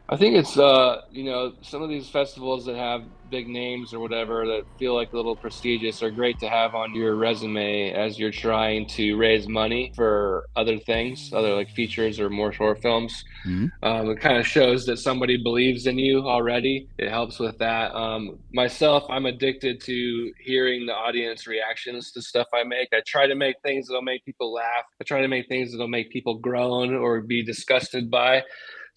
[0.09, 3.99] I think it's uh you know some of these festivals that have big names or
[3.99, 8.17] whatever that feel like a little prestigious are great to have on your resume as
[8.17, 13.21] you're trying to raise money for other things, other like features or more short films.
[13.45, 13.69] Mhm.
[13.83, 16.87] Um, it kind of shows that somebody believes in you already.
[16.99, 17.93] It helps with that.
[17.95, 22.89] Um, myself, I'm addicted to hearing the audience reactions to stuff I make.
[22.93, 24.85] I try to make things that'll make people laugh.
[25.01, 28.43] I try to make things that'll make people groan or be disgusted by.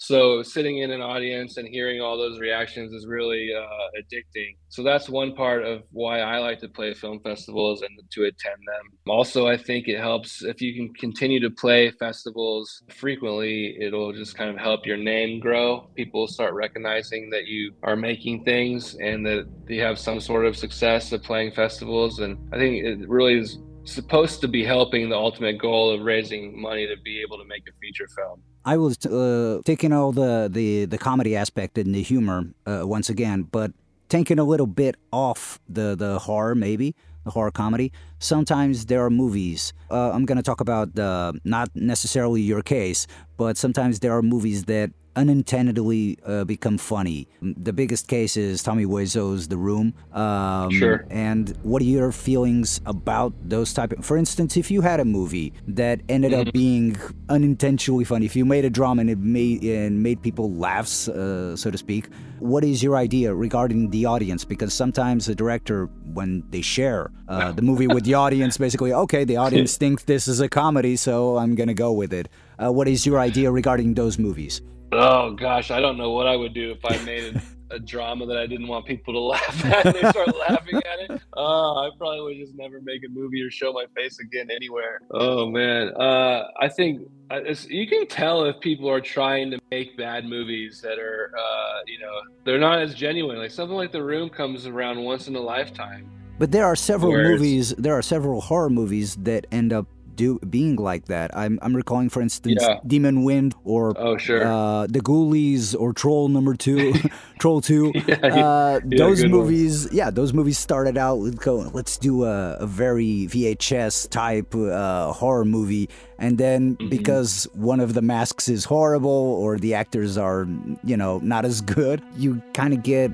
[0.02, 4.56] So sitting in an audience and hearing all those reactions is really uh, addicting.
[4.70, 8.62] So that's one part of why I like to play film festivals and to attend
[8.66, 8.98] them.
[9.10, 13.76] Also, I think it helps if you can continue to play festivals frequently.
[13.82, 15.90] It'll just kind of help your name grow.
[15.96, 20.56] People start recognizing that you are making things and that you have some sort of
[20.56, 22.20] success at playing festivals.
[22.20, 26.60] And I think it really is supposed to be helping the ultimate goal of raising
[26.60, 28.42] money to be able to make a feature film.
[28.66, 33.10] I was uh, taking all the, the, the comedy aspect and the humor uh, once
[33.10, 33.72] again, but
[34.10, 37.92] taking a little bit off the, the horror, maybe the horror comedy.
[38.20, 39.74] Sometimes there are movies.
[39.90, 44.66] Uh, I'm gonna talk about uh, not necessarily your case, but sometimes there are movies
[44.66, 47.28] that unintendedly uh, become funny.
[47.42, 49.94] The biggest case is Tommy Wiseau's The Room.
[50.14, 51.06] Um, Sure.
[51.10, 54.06] And what are your feelings about those type of?
[54.06, 56.96] For instance, if you had a movie that ended up being
[57.28, 61.56] unintentionally funny, if you made a drama and it made and made people laugh, uh,
[61.56, 62.08] so to speak,
[62.40, 64.46] what is your idea regarding the audience?
[64.46, 69.24] Because sometimes a director, when they share uh, the movie with the audience, basically, okay,
[69.26, 72.30] the audience thinks this is a comedy, so I'm gonna go with it.
[72.58, 74.62] Uh, what is your idea regarding those movies?
[74.92, 77.40] Oh gosh, I don't know what I would do if I made
[77.72, 79.86] a drama that I didn't want people to laugh at.
[79.86, 81.22] and they start laughing at it.
[81.38, 85.02] Oh, I probably would just never make a movie or show my face again anywhere.
[85.12, 89.60] Oh man, uh, I think uh, it's, you can tell if people are trying to
[89.70, 93.38] make bad movies that are, uh, you know, they're not as genuine.
[93.38, 96.10] Like something like The Room comes around once in a lifetime.
[96.40, 97.76] But there are several Whereas- movies.
[97.78, 99.86] There are several horror movies that end up
[100.20, 101.32] do being like that.
[101.44, 102.80] I'm I'm recalling, for instance, Yeah.
[102.86, 104.44] Demon Wind or Oh sure.
[104.46, 106.94] uh, The Ghoulies or Troll Number Two,
[107.42, 107.92] Troll Two.
[107.96, 109.32] yeah, Uh, Yeah, those one.
[109.32, 114.54] movies, yeah, those movies started out with going, let's do a, a very VHS type
[114.56, 116.90] uh, horror movie, and then Mm-hmm.
[116.90, 119.10] because one of the masks is horrible
[119.44, 120.48] or the actors are,
[120.84, 123.12] you know, not as good, you kind of get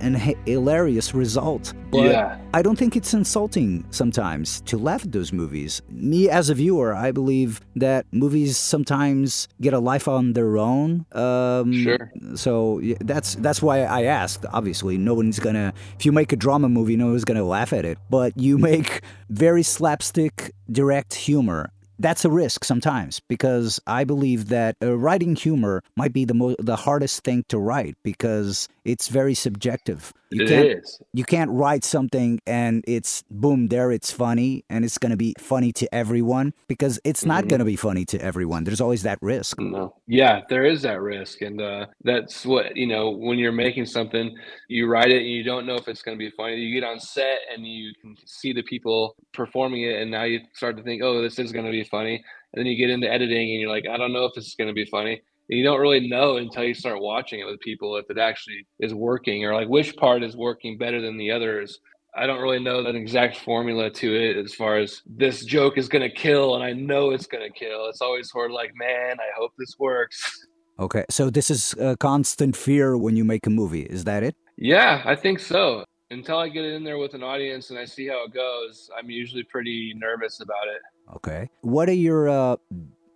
[0.00, 1.72] an hi- hilarious result.
[1.90, 2.38] But Yeah.
[2.54, 5.82] I don't think it's insulting sometimes to laugh at those movies.
[5.90, 11.04] Me as a viewer, I believe that movies sometimes get a life on their own.
[11.12, 12.10] Um, Sure.
[12.34, 14.44] so that's that's why I asked.
[14.52, 15.72] Obviously, no one's gonna.
[15.98, 17.98] If you make a drama movie, no one's gonna laugh at it.
[18.10, 21.70] But you make very slapstick, direct humor.
[22.02, 26.56] That's a risk sometimes because I believe that uh, writing humor might be the mo-
[26.58, 30.12] the hardest thing to write because it's very subjective.
[30.32, 31.00] You It can't is.
[31.14, 35.34] you can't write something and it's boom there it's funny and it's going to be
[35.38, 37.48] funny to everyone because it's not Mhm.
[37.48, 39.96] going to be funny to everyone there's always that risk No.
[40.08, 41.42] Yeah, there is that risk.
[41.42, 44.36] And uh, that's what, you know, when you're making something,
[44.68, 46.56] you write it and you don't know if it's going to be funny.
[46.56, 50.00] You get on set and you can see the people performing it.
[50.02, 52.22] And now you start to think, oh, this is going to be funny.
[52.52, 54.54] And then you get into editing and you're like, I don't know if this is
[54.56, 55.22] going to be funny.
[55.50, 58.66] And you don't really know until you start watching it with people if it actually
[58.80, 61.78] is working or like which part is working better than the others.
[62.14, 65.88] I don't really know an exact formula to it as far as this joke is
[65.88, 67.86] going to kill and I know it's going to kill.
[67.88, 70.46] It's always sort of like, man, I hope this works.
[70.78, 74.34] okay so this is a constant fear when you make a movie is that it
[74.56, 75.84] Yeah, I think so.
[76.10, 78.90] Until I get it in there with an audience and I see how it goes,
[78.98, 80.80] I'm usually pretty nervous about it.
[81.16, 82.56] okay what are your uh, uh,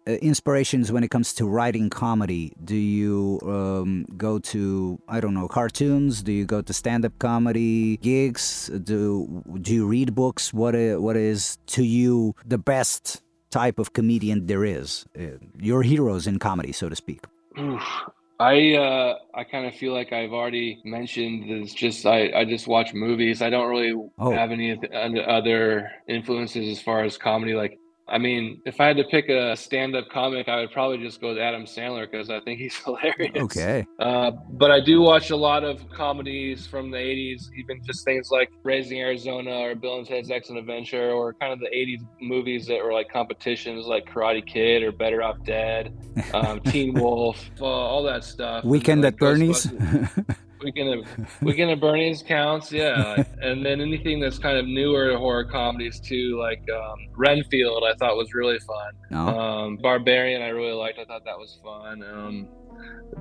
[0.06, 5.48] inspirations when it comes to writing comedy do you um, go to i don't know
[5.48, 11.16] cartoons do you go to stand-up comedy gigs do do you read books What what
[11.16, 15.22] is to you the best type of comedian there is uh,
[15.58, 17.20] your heroes in comedy so to speak
[17.58, 17.82] Oof.
[18.38, 21.72] I uh, I kind of feel like I've already mentioned this.
[21.72, 23.40] Just I, I just watch movies.
[23.40, 24.30] I don't really Oh.
[24.30, 27.54] have any of the oth- other influences as far as comedy.
[27.54, 31.20] Like I mean, if I had to pick a stand-up comic, I would probably just
[31.20, 33.32] go with Adam Sandler because I think he's hilarious.
[33.36, 38.04] okay Uh, but I do watch a lot of comedies from the 80s, even just
[38.04, 42.06] things like Raising Arizona or Bill and Ted's Excellent Adventure, or kind of the 80s
[42.20, 45.92] movies that were like competitions like Karate Kid or Better Off Dead,
[46.32, 48.64] um, Teen Wolf, uh, all that stuff.
[48.64, 49.66] Weekend then, at bernie's
[50.62, 53.22] Weekend at, Weekend at Bernie's counts, yeah.
[53.40, 57.94] and then anything that's kind of newer to horror comedies too, like um, Renfield, I
[57.96, 58.92] thought was really fun.
[59.10, 60.98] no Um, Barbarian, I really liked.
[60.98, 62.02] I thought that was fun.
[62.02, 62.48] Um,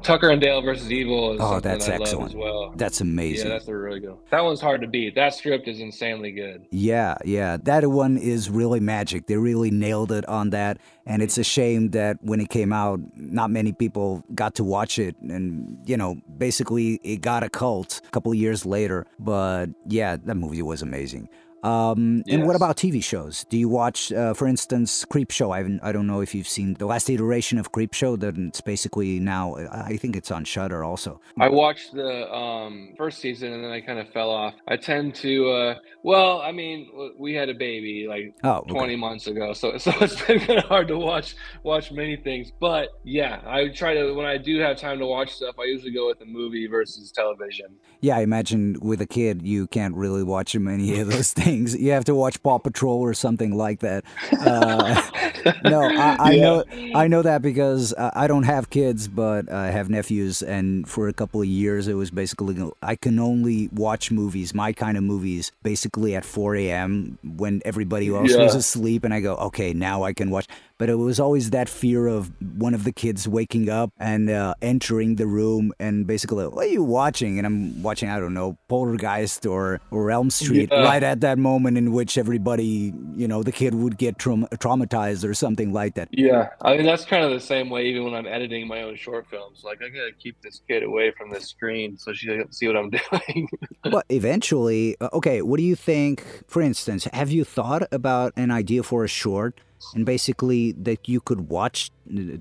[0.02, 2.36] Tucker and Dale versus Evil is Oh, that's excellent.
[2.36, 2.74] well.
[2.76, 4.10] that's amazing Yeah, that's a really good.
[4.12, 4.20] one.
[4.30, 5.15] That one's hard to beat.
[5.15, 6.65] That script is insanely good.
[6.72, 7.58] Yeah, yeah.
[7.63, 9.28] That one is really magic.
[9.28, 10.80] They really nailed it on that.
[11.06, 15.00] And it's a shame that when it came out, not many people got to watch
[15.00, 15.15] it.
[15.22, 19.06] And, you know, basically it got a cult a couple years later.
[19.20, 21.30] But yeah, that movie was amazing.
[21.65, 23.45] Um, And what about TV shows?
[23.49, 25.49] Do you watch, uh, for instance, Creepshow?
[25.54, 28.19] I, I don't know if you've seen the last iteration of Creepshow.
[28.19, 31.19] That it's basically now, I think it's on Shudder also.
[31.39, 34.54] I watched the um, first season and then I kind of fell off.
[34.67, 36.78] I tend to, uh, well, I mean,
[37.17, 38.73] we had a baby like Oh, okay.
[38.73, 42.51] 20 months ago, so so it's been kind of hard to watch watch many things.
[42.60, 45.93] But yeah, I try to when I do have time to watch stuff, I usually
[45.93, 47.67] go with a movie versus television.
[48.01, 51.55] Yeah, I imagine with a kid, you can't really watch many of those things.
[51.56, 54.04] You have to watch Paw Patrol or something like that.
[54.39, 55.02] Uh,
[55.63, 56.41] no, I, I Yeah.
[56.43, 60.88] know, I know that because uh, I don't have kids, but I have nephews, and
[60.88, 64.98] for a couple of years, it was basically I can only watch movies, my kind
[64.98, 67.17] of movies, basically at 4 a.m.
[67.38, 70.48] when everybody else was asleep, and I go, okay, now I can watch.
[70.78, 74.56] But it was always that fear of one of the kids waking up and uh,
[74.62, 77.38] entering the room and basically, what are you watching?
[77.38, 80.84] And I'm watching, I don't know, Poltergeist or, or Elm Street, Yeah.
[80.84, 85.24] right at that moment in which everybody, you know, the kid would get traum- traumatized
[85.25, 86.07] or something like that.
[86.11, 87.85] Yeah, I mean that's kind of the same way.
[87.88, 91.11] Even when I'm editing my own short films, like I gotta keep this kid away
[91.17, 93.47] from the screen so she doesn't see what I'm doing.
[93.83, 96.23] but eventually, uh, okay, what do you think?
[96.47, 99.59] For instance, have you thought about an idea for a short?
[99.93, 101.91] and basically that you could watch,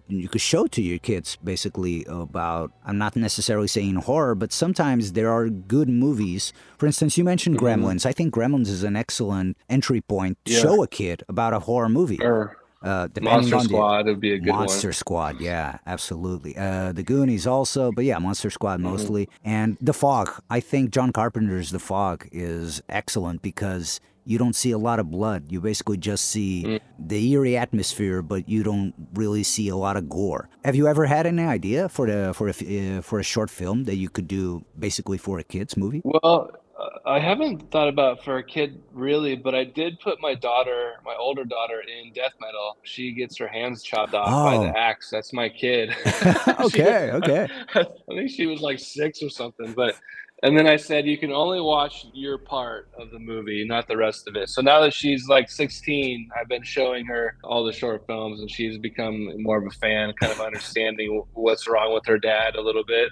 [0.09, 2.73] you could show to your kids basically about.
[2.87, 6.55] I'm not necessarily saying horror, but sometimes there are good movies.
[6.79, 8.07] For instance, you mentioned Gremlins.
[8.07, 10.61] I think Gremlins is an excellent entry point to Yeah.
[10.61, 12.19] show a kid about a horror movie.
[12.23, 14.93] Or Uh, Monster on the- Squad would be a good Monster one.
[14.93, 16.57] Squad, yeah, absolutely.
[16.57, 18.91] Uh, the Goonies also, but yeah, Monster Squad Mm-hmm.
[18.91, 19.29] mostly.
[19.45, 20.31] And The Fog.
[20.51, 25.11] I think John Carpenter's The Fog is excellent because you don't see a lot of
[25.11, 25.53] blood.
[25.53, 26.81] You basically just see Mm.
[26.99, 30.49] the eerie atmosphere, but you don't really see a lot of gore.
[30.65, 33.85] Have you ever had any idea for the for a uh, for a short film
[33.85, 36.01] that you could do basically for a kids movie?
[36.05, 36.51] Well,
[37.07, 41.15] I haven't thought about for a kid really, but I did put my daughter, my
[41.19, 42.77] older daughter, in death metal.
[42.83, 44.63] She gets her hands chopped off by Oh.
[44.65, 45.11] the axe.
[45.11, 45.95] That's my kid.
[46.61, 47.49] Okay, okay.
[47.75, 49.95] I think she was like six or something, but.
[50.43, 53.97] And then I said, you can only watch your part of the movie, not the
[53.97, 54.51] rest of it.
[54.51, 58.51] So now that she's like 16, I've been showing her all the short films, and
[58.51, 62.61] she's become more of a fan, kind of understanding what's wrong with her dad a
[62.61, 63.11] little bit.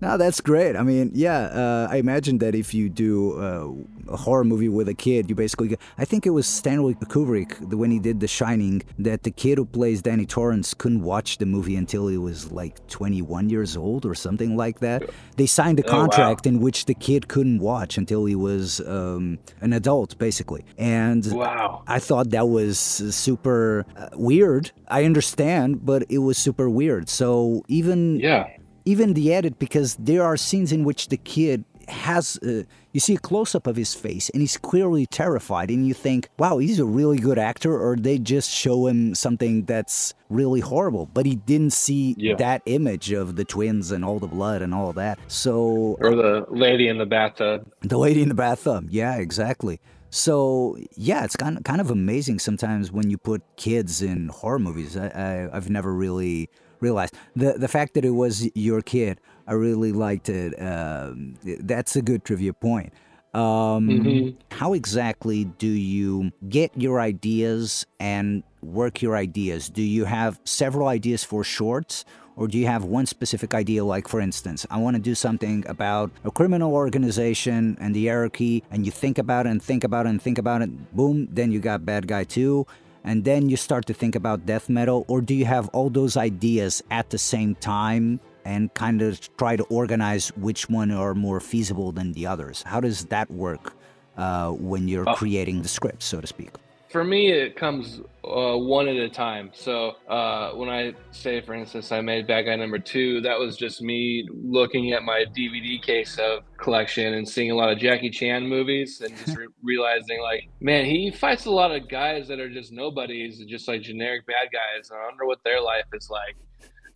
[0.00, 0.76] No, that's great.
[0.76, 4.88] I mean, yeah, uh, I imagine that if you do uh, a horror movie with
[4.88, 5.68] a kid, you basically.
[5.68, 9.30] Get, I think it was Stanley Kubrick the- when he did The Shining that the
[9.30, 13.76] kid who plays Danny Torrance couldn't watch the movie until he was like 21 years
[13.76, 15.02] old or something like that.
[15.36, 16.00] They signed a Oh, wow.
[16.06, 20.64] contract in which the kid couldn't watch until he was um, an adult, basically.
[20.78, 21.82] And Wow.
[21.86, 24.70] I thought that was super uh, weird.
[24.88, 27.08] I understand, but it was super weird.
[27.10, 28.46] So even Yeah.
[28.84, 32.62] Even the edit because there are scenes in which the kid has uh,
[32.92, 36.28] you see a close up of his face and he's clearly terrified and you think
[36.38, 41.06] wow he's a really good actor or they just show him something that's really horrible
[41.12, 42.36] but he didn't see Yeah.
[42.36, 46.46] that image of the twins and all the blood and all that so Or the
[46.48, 47.68] lady in the bathtub.
[47.80, 48.86] the lady in the bathtub.
[48.90, 49.80] Yeah, exactly.
[50.10, 54.58] So yeah, it's kind of kind of amazing sometimes when you put kids in horror
[54.60, 54.96] movies.
[54.96, 56.50] I, I I've never really
[56.80, 59.20] realized the the fact that it was your kid.
[59.46, 60.54] I really liked it.
[60.60, 62.92] Um, that's a good trivia point.
[63.34, 69.68] Um, How exactly do you get your ideas and work your ideas?
[69.68, 72.04] Do you have several ideas for shorts?
[72.36, 75.62] Or do you have one specific idea, like for instance, I want to do something
[75.68, 80.06] about a criminal organization and the hierarchy, and you think about it and think about
[80.06, 82.66] it and think about it, boom, then you got Bad Guy 2,
[83.04, 85.04] and then you start to think about death metal?
[85.08, 89.56] Or do you have all those ideas at the same time and kind of try
[89.56, 92.62] to organize which one are more feasible than the others?
[92.62, 93.74] How does that work
[94.16, 96.50] uh, when you're creating the script, so to speak?
[96.90, 99.50] For me, it comes uh, one at a time.
[99.54, 103.56] So uh, when I say, for instance, I made Bad Guy Number Two, that was
[103.56, 108.10] just me looking at my DVD case of collection and seeing a lot of Jackie
[108.10, 112.40] Chan movies and just re- realizing, like, man, he fights a lot of guys that
[112.40, 114.90] are just nobodies, just like generic bad guys.
[114.90, 116.36] And I wonder what their life is like.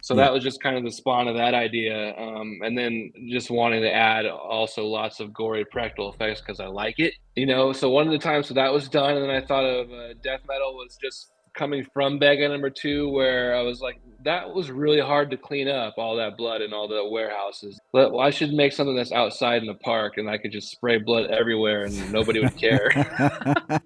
[0.04, 0.24] So Yeah.
[0.24, 3.80] that was just kind of the spawn of that idea, um, and then just wanting
[3.80, 7.72] to add also lots of gory practical effects because I like it, you know.
[7.72, 10.12] So one of the times so that was done, and then I thought of uh,
[10.22, 14.70] death metal was just coming from Guy number two, where I was like, that was
[14.70, 17.80] really hard to clean up all that blood in all the warehouses.
[17.90, 20.70] But well, I should make something that's outside in the park, and I could just
[20.70, 22.90] spray blood everywhere, and nobody would care.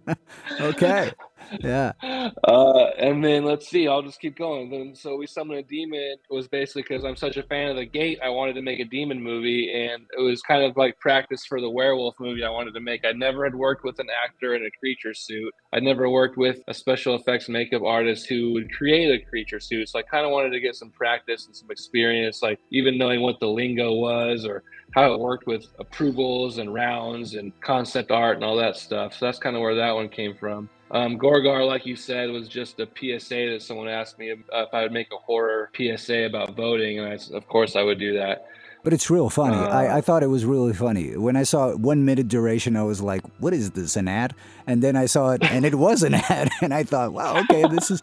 [0.60, 1.12] okay.
[1.60, 1.92] Yeah.
[2.02, 4.70] Uh, and then let's see, I'll just keep going.
[4.70, 7.76] Then so we summoned a demon It was basically because I'm such a fan of
[7.76, 8.18] the gate.
[8.22, 11.60] I wanted to make a demon movie, and it was kind of like practice for
[11.60, 13.04] the werewolf movie I wanted to make.
[13.04, 15.52] I never had worked with an actor in a creature suit.
[15.72, 19.88] I never worked with a special effects makeup artist who would create a creature suit.
[19.88, 23.20] So I kind of wanted to get some practice and some experience, like even knowing
[23.20, 24.62] what the lingo was or
[24.94, 29.14] how it worked with approvals and rounds and concept art and all that stuff.
[29.14, 30.68] So that's kind of where that one came from.
[30.90, 34.66] Um, Gorgar, like you said, was just a PSA that someone asked me if, uh,
[34.72, 38.14] I would make a horror PSA about voting, and I, of course I would do
[38.14, 38.46] that.
[38.84, 39.56] But it's real funny.
[39.56, 41.16] Uh, I, I thought it was really funny.
[41.16, 44.34] When I saw one minute duration, I was like, what is this, an ad?
[44.66, 46.50] And then I saw it, and it was an ad.
[46.62, 48.00] And I thought, wow, okay, this is,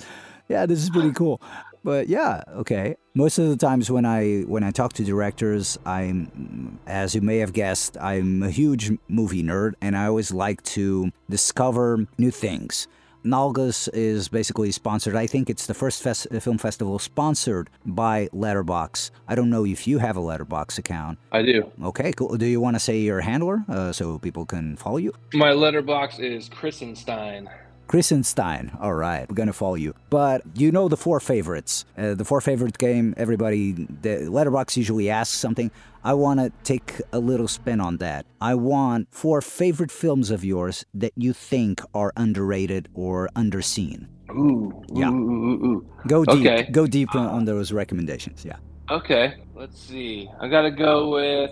[0.47, 1.41] yeah, this is pretty cool.
[1.86, 2.95] But yeah, okay.
[3.13, 7.38] Most of the times when I when I talk to directors, I'm, as you may
[7.38, 12.88] have guessed, I'm a huge movie nerd, and I always like to discover new things.
[13.23, 15.15] Nalgas is basically sponsored.
[15.15, 19.11] I think it's the first fest- film festival sponsored by Letterboxd.
[19.27, 21.19] I don't know if you have a Letterboxd account.
[21.31, 21.71] I do.
[21.83, 22.36] Okay, cool.
[22.36, 25.13] Do you want to say your handler uh, so people can follow you?
[25.33, 27.47] My letterbox is Chrisenstein.
[27.88, 28.71] Christenstein.
[28.79, 29.93] All right, we're gonna follow you.
[30.09, 31.86] But you know the four favorites.
[31.97, 33.13] Uh, the four favorite game.
[33.17, 35.71] Everybody, the letterbox usually asks something.
[36.03, 38.25] I want to take a little spin on that.
[38.39, 44.07] I want four favorite films of yours that you think are underrated or underseen.
[44.29, 45.09] Ooh, Yeah.
[45.09, 45.88] ooh, ooh, ooh.
[46.07, 46.45] Go deep.
[46.45, 46.69] Okay.
[46.71, 48.45] Go deep on, on those recommendations.
[48.45, 48.57] Yeah.
[48.91, 50.29] Okay, let's see.
[50.39, 51.51] I gotta go with.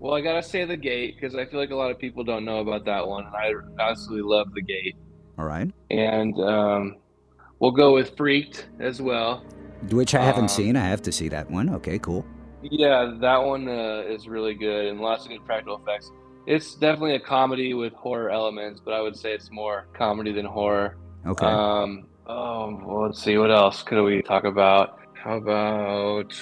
[0.00, 2.44] Well, I gotta say The Gate because I feel like a lot of people don't
[2.44, 3.52] know about that one, and I
[3.90, 4.96] absolutely love The Gate.
[5.38, 5.70] All right.
[5.90, 6.96] And um,
[7.58, 9.44] we'll go with Freaked as well.
[9.90, 10.76] Which I haven't Um, seen.
[10.76, 11.68] I have to see that one.
[11.68, 12.24] Okay, cool.
[12.62, 16.10] Yeah, that one uh, is really good and lots of good practical effects.
[16.46, 20.46] It's definitely a comedy with horror elements, but I would say it's more comedy than
[20.46, 20.96] horror.
[21.26, 21.46] Okay.
[21.46, 23.36] Um, oh, well, let's see.
[23.38, 24.98] What else could we talk about?
[25.14, 26.32] How about?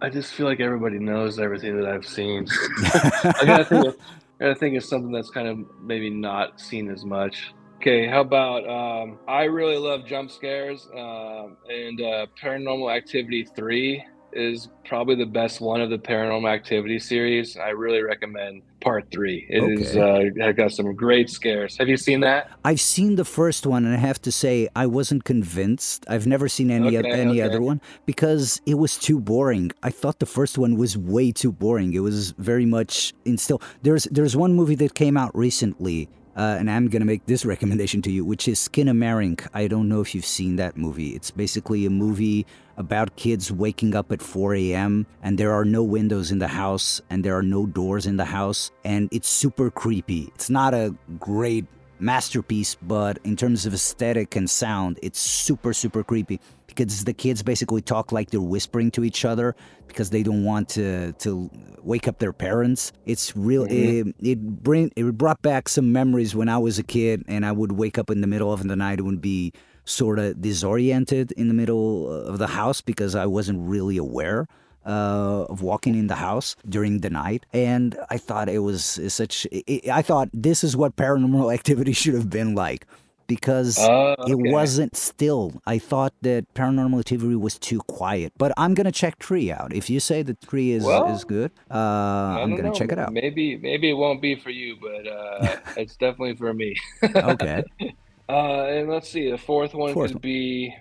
[0.00, 2.46] I just feel like everybody knows everything that I've seen.
[2.82, 3.86] I gotta think.
[3.86, 3.96] Of,
[4.42, 7.52] I think of something that's kind of maybe not seen as much.
[7.76, 8.68] Okay, how about?
[8.68, 15.26] Um, I really love jump scares, um, and uh, Paranormal Activity Three is probably the
[15.26, 17.56] best one of the Paranormal Activity series.
[17.56, 19.46] I really recommend Part Three.
[19.48, 21.76] It is uh, it got some great scares.
[21.78, 22.50] Have you seen that?
[22.64, 26.04] I've seen the first one, and I have to say I wasn't convinced.
[26.08, 27.42] I've never seen any Okay, any okay.
[27.42, 29.72] other one because it was too boring.
[29.82, 31.92] I thought the first one was way too boring.
[31.94, 33.60] It was very much instill.
[33.82, 36.08] There's there's one movie that came out recently.
[36.36, 39.46] Uh, and I'm gonna make this recommendation to you, which is Skinamarink.
[39.54, 41.10] I don't know if you've seen that movie.
[41.10, 45.06] It's basically a movie about kids waking up at 4 a.m.
[45.22, 48.24] and there are no windows in the house and there are no doors in the
[48.24, 50.30] house, and it's super creepy.
[50.34, 51.66] It's not a great
[51.98, 56.40] masterpiece, but in terms of aesthetic and sound, it's super, super creepy
[56.74, 59.54] because the kids basically talk like they're whispering to each other
[59.86, 61.50] because they don't want to to
[61.82, 62.92] wake up their parents.
[63.06, 63.64] It's real.
[63.64, 67.52] It, it bring it brought back some memories when I was a kid, and I
[67.52, 69.52] would wake up in the middle of the night and would be
[69.84, 74.46] sort of disoriented in the middle of the house because I wasn't really aware
[74.86, 79.46] uh, of walking in the house during the night, and I thought it was such.
[79.50, 82.86] It, I thought this is what paranormal activity should have been like,
[83.34, 85.60] because Oh, it wasn't still.
[85.66, 89.72] I thought that paranormal activity was too quiet, but I'm gonna check Tree out.
[89.72, 92.98] If you say that Tree is Well, is good, uh, I'm gonna know, check it
[92.98, 93.12] out.
[93.12, 96.74] Maybe maybe it won't be for you, but uh, it's definitely for me.
[97.02, 97.64] Okay,
[98.28, 100.22] Uh, and let's see, the fourth one Fourth could one.
[100.22, 100.74] be.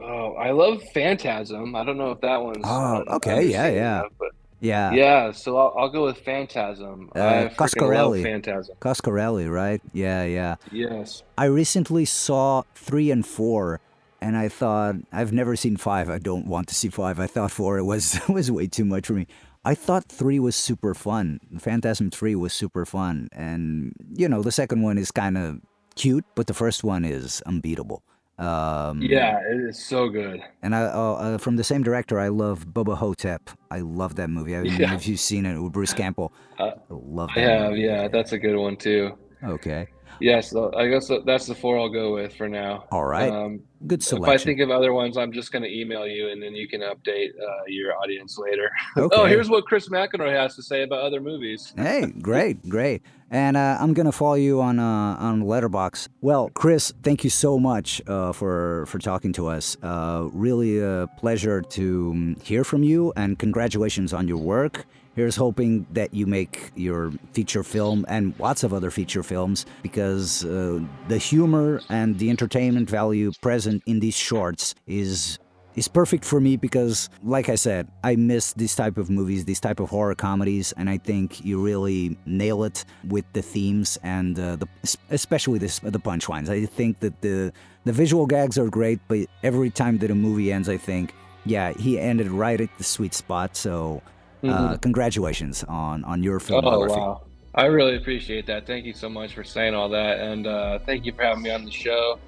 [0.00, 1.74] Oh, I love Phantasm.
[1.74, 2.64] I don't know if that one's.
[2.64, 3.98] Oh, okay, yeah, yeah.
[4.00, 4.92] enough, but yeah.
[4.92, 5.32] yeah.
[5.32, 7.10] So I'll, I'll go with Phantasm.
[7.14, 8.22] Uh, I freaking love Coscarelli.
[8.22, 8.76] Phantasm.
[8.80, 9.80] Coscarelli, right?
[9.92, 10.56] Yeah, yeah.
[10.70, 11.22] Yes.
[11.36, 13.80] I recently saw three and four,
[14.20, 16.08] and I thought I've never seen five.
[16.10, 17.18] I don't want to see five.
[17.18, 19.26] I thought four it was was way too much for me.
[19.64, 21.40] I thought three was super fun.
[21.58, 25.60] Phantasm three was super fun, and you know the second one is kind of
[25.96, 28.02] cute, but the first one is unbeatable.
[28.40, 30.40] Um, Yeah, it is so good.
[30.62, 33.50] and I uh, uh, from the same director, I love Bubba Ho-Tep.
[33.70, 34.56] I love that movie.
[34.56, 34.94] I don't know Yeah.
[34.94, 36.32] if you've seen it with Bruce Campbell.
[36.58, 37.60] Uh, I love I that.
[37.60, 37.70] have.
[37.70, 37.82] movie.
[37.82, 39.12] Yeah, that's a good one too.
[39.44, 39.86] Okay.
[40.20, 42.84] Yes, I guess that's the four I'll go with for now.
[42.92, 43.30] All right.
[43.30, 44.28] Um, Good so if.
[44.28, 46.82] I think of other ones, I'm just going to email you, and then you can
[46.82, 48.70] update uh, your audience later.
[48.96, 49.16] okay.
[49.16, 51.72] Oh, here's what Chris McInroy has to say about other movies.
[51.80, 53.02] Hey, great, great.
[53.30, 56.08] And uh, I'm gonna follow you on uh, on Letterboxd.
[56.20, 59.76] Well, Chris, thank you so much uh, for for talking to us.
[59.82, 64.84] Uh, really a pleasure to um, hear from you, and congratulations on your work.
[65.20, 70.46] Here's hoping that you make your feature film and lots of other feature films because
[70.46, 75.38] uh, the humor and the entertainment value present in these shorts is
[75.76, 79.60] is perfect for me because like i said i miss this type of movies these
[79.60, 84.40] type of horror comedies and i think you really nail it with the themes and
[84.40, 84.66] uh, the
[85.10, 86.48] especially this the punchlines.
[86.48, 87.52] I think that the
[87.84, 91.12] the visual gags are great but every time that a movie ends i think
[91.44, 94.02] yeah he ended right at the sweet spot so
[94.44, 96.54] uh, congratulations on on your Mm-hmm.
[96.54, 97.22] Oh, filmography wow.
[97.54, 98.66] I really appreciate that.
[98.66, 100.20] Thank you so much for saying all that.
[100.20, 102.18] And uh, thank you for having me on the show.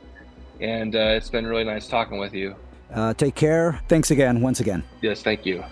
[0.61, 2.55] And uh, it's been really nice talking with you.
[2.95, 5.65] uh, take care thanks again once again Yes, thank you.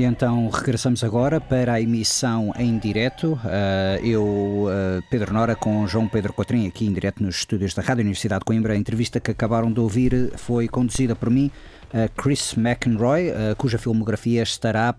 [0.00, 3.34] E então regressamos agora para a emissão em direto.
[3.44, 7.82] Uh, eu, uh, Pedro Nora, com João Pedro Cotrim, aqui em direto nos estúdios da
[7.82, 8.72] Rádio Universidade de Coimbra.
[8.72, 11.50] A entrevista que acabaram de ouvir foi conduzida por mim,
[11.92, 14.94] uh, Chris McEnroy, cuja filmografia estará,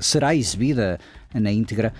[0.00, 0.98] será exibida
[1.34, 1.92] na íntegra,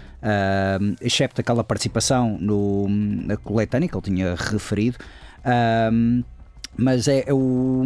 [0.99, 4.97] excepto aquela participação no, na coletânea que ele tinha referido.
[6.77, 7.85] Mas é, é o,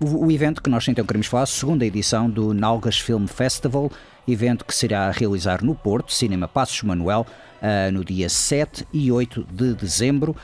[0.00, 3.90] o, o, evento que nós então queremos falar, segunda edição do Nalgas Film Festival,
[4.26, 7.26] evento que será a realizar no Porto, Cinema Passos Manuel,
[7.60, 10.34] uh, no dia 7 e 8 de dezembro.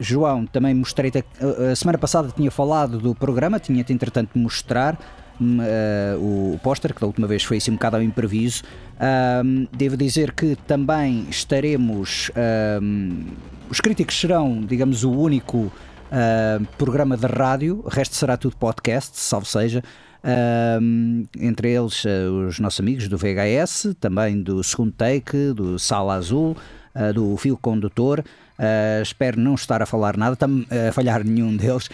[0.00, 4.98] João, também mostrei a, a semana passada tinha falado do programa, tinha-te entretanto mostrar
[5.40, 8.62] uh, o, póster, que da última vez foi assim um bocado ao improviso.
[9.44, 12.30] Um, devo dizer que também estaremos.
[13.70, 15.70] Os críticos serão, digamos, o único
[16.10, 19.82] uh, programa de rádio, o resto será tudo podcast, salvo seja.
[20.80, 26.14] Um, entre eles uh, os nossos amigos do VHS, também do Segundo Take, do Sala
[26.14, 26.56] Azul,
[26.94, 28.24] uh, do Fio Condutor.
[28.58, 30.36] Uh, espero não estar a falar nada,
[30.88, 31.88] a falhar nenhum deles,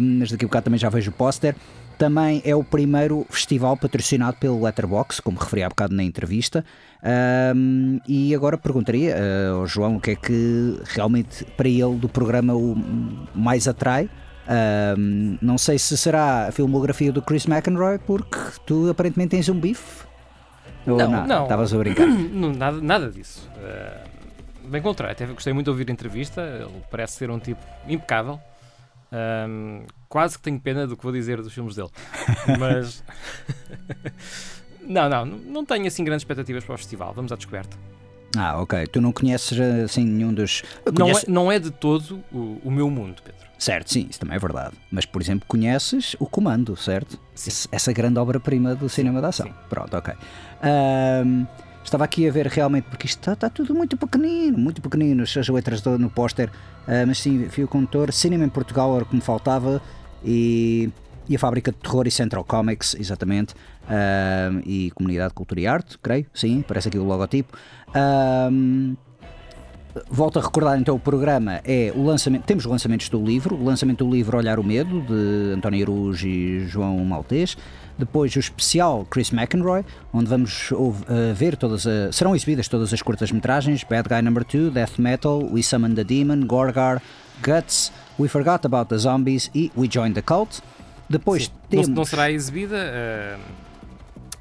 [0.00, 1.56] mas daqui a bocado também já vejo o póster.
[1.96, 6.64] Também é o primeiro festival patrocinado pelo Letterbox, como referi há bocado na entrevista.
[7.04, 12.08] Um, e agora perguntaria uh, ao João o que é que realmente para ele do
[12.08, 12.74] programa o
[13.34, 14.08] mais atrai.
[14.96, 19.58] Um, não sei se será a filmografia do Chris McEnroy, porque tu aparentemente tens um
[19.58, 20.06] bife.
[20.86, 21.42] Ou não, não.
[21.44, 22.06] Estavas a brincar.
[22.08, 23.50] não, nada, nada disso.
[23.56, 26.40] Uh, bem contrário, até gostei muito de ouvir a entrevista.
[26.40, 28.40] Ele parece ser um tipo impecável.
[29.12, 31.90] Um, quase que tenho pena do que vou dizer dos filmes dele.
[32.58, 33.04] Mas.
[34.86, 37.12] não, não, não tenho assim grandes expectativas para o festival.
[37.14, 37.76] Vamos à descoberta.
[38.36, 38.86] Ah, ok.
[38.86, 40.62] Tu não conheces assim nenhum dos.
[40.96, 43.44] Não, é, não é de todo o, o, meu mundo, Pedro.
[43.58, 44.74] Certo, sim, isso também é verdade.
[44.90, 47.18] Mas, por exemplo, conheces o Comando, certo?
[47.34, 47.68] Sim.
[47.70, 49.46] Essa grande obra-prima do cinema da ação.
[49.46, 49.54] Sim.
[49.68, 50.14] Pronto, ok.
[51.24, 51.46] Um,
[51.84, 55.48] Estava aqui a ver realmente, porque isto está, está tudo muito pequenino, muito pequenino, as
[55.48, 59.14] letras do, no póster, uh, mas sim, fio condutor, cinema em Portugal era o que
[59.14, 59.82] me faltava
[60.24, 60.90] e,
[61.28, 65.98] e a fábrica de terror e Central Comics, exatamente, uh, e Comunidade Cultura e Arte,
[65.98, 67.56] creio, sim, parece aqui o logotipo.
[67.90, 68.96] Uh,
[70.10, 74.04] volto a recordar então o programa é o lançamento, temos lançamentos do livro, o lançamento
[74.04, 77.56] do livro Olhar o Medo, de António Aruj e João Maltês.
[77.96, 80.92] Depois o especial Chris McEnroy, onde vamos uh,
[81.32, 85.94] ver todas serão exibidas todas as curtas-metragens: Bad Guy Number 2, Death Metal, We Summoned
[85.94, 87.00] the Demon, Gorgar,
[87.40, 90.60] Guts, We Forgot About the Zombies e We Joined the Cult.
[91.08, 91.88] Depois Sim, temos.
[91.88, 93.40] Não, não, será exibida uh,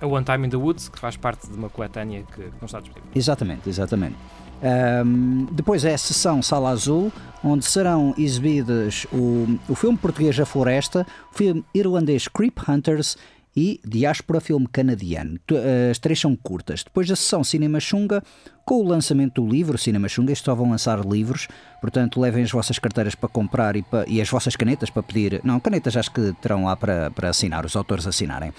[0.01, 2.79] a One Time in the Woods, que faz parte de uma coetânea que não está
[2.79, 3.11] disponível.
[3.15, 4.15] Exatamente, exatamente.
[4.63, 7.11] Um, depois é a sessão Sala Azul,
[7.43, 13.17] onde serão exibidos o, o filme português A Floresta, o filme irlandês Creep Hunters
[13.55, 15.39] e Diáspora Filme Canadiano.
[15.51, 16.83] Eh, as três são curtas.
[16.83, 18.23] Depois da sessão Cinema Xunga,
[18.65, 21.47] com o lançamento do livro Cinema Xunga, estes só vão lançar livros,
[21.79, 25.41] portanto levem as vossas carteiras para comprar e, para, e as vossas canetas para pedir.
[25.43, 28.51] Não, canetas acho que terão lá para, para assinar, os autores assinarem.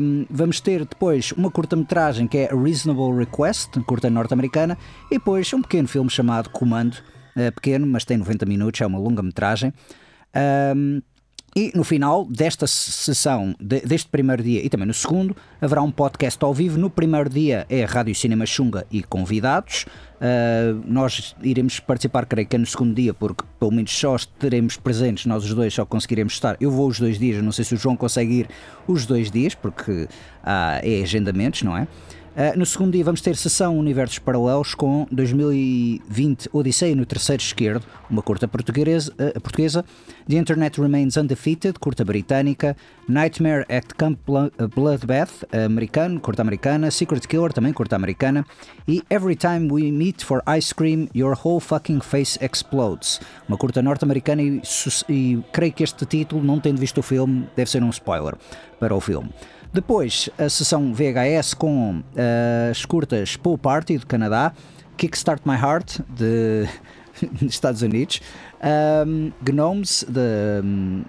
[0.00, 4.78] Um, vamos ter depois uma curta-metragem que é a Reasonable Request, curta norte-americana,
[5.10, 6.94] e depois um pequeno filme chamado Comando,
[7.36, 9.74] uh, pequeno, mas tem 90 minutos, é uma longa-metragem.
[10.74, 11.02] Um,
[11.54, 15.90] e no final desta sessão, de, deste primeiro dia e também no segundo, haverá um
[15.90, 16.78] podcast ao vivo.
[16.78, 19.84] No primeiro dia é Rádio Cinema Xunga e convidados.
[20.20, 24.76] Uh, nós iremos participar, creio que é no segundo dia, porque pelo menos só teremos
[24.76, 26.56] presentes, nós os dois só conseguiremos estar.
[26.60, 28.48] Eu vou os dois dias, não sei se o João consegue ir
[28.86, 30.08] os dois dias, porque uh,
[30.82, 31.88] é agendamentos, não é?
[32.30, 37.84] Uh, no segundo dia vamos ter sessão Universos Paralelos com 2020 Odisseia no terceiro esquerdo,
[38.08, 39.84] uma curta portuguesa, uh, portuguesa.
[40.28, 42.76] The Internet Remains Undefeated, curta britânica,
[43.08, 44.20] Nightmare at Camp
[44.72, 48.46] Bloodbath, americano, curta americana, Secret Killer, também curta americana,
[48.86, 53.82] e Every Time We Meet for Ice Cream, Your Whole Fucking Face Explodes, uma curta
[53.82, 54.62] norte-americana e,
[55.08, 58.36] e creio que este título, não tendo visto o filme, deve ser um spoiler
[58.78, 59.30] para o filme.
[59.72, 64.52] Depois, a sessão VHS com uh, as curtas Pool Party do Canadá,
[64.96, 66.66] Kickstart My Heart de
[67.46, 68.20] Estados Unidos,
[69.06, 71.04] um, Gnomes de um,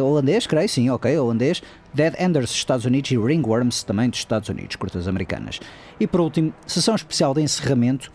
[0.00, 1.60] holandês, creio, sim, ok, holandês,
[1.92, 5.58] Dead Enders dos Estados Unidos e Ringworms também dos Estados Unidos, curtas americanas.
[5.98, 8.12] E por último, sessão especial de encerramento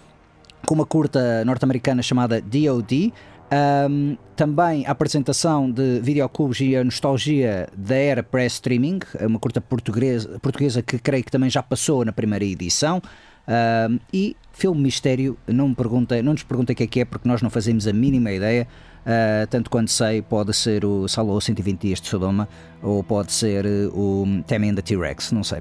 [0.66, 3.14] com uma curta norte-americana chamada DOD,
[3.52, 10.40] um, também a apresentação de videoclubes e a nostalgia da era pré-streaming, uma curta portuguesa,
[10.40, 13.02] portuguesa que creio que também já passou na primeira edição.
[13.48, 17.06] Um, e filme mistério, não, me pergunta, não nos perguntem o que é que é,
[17.06, 18.68] porque nós não fazemos a mínima ideia.
[19.02, 22.48] Uh, tanto quanto sei, pode ser o Salou 120 Dias de Sodoma
[22.84, 25.58] ou pode ser o Tammy and the T-Rex, não sei,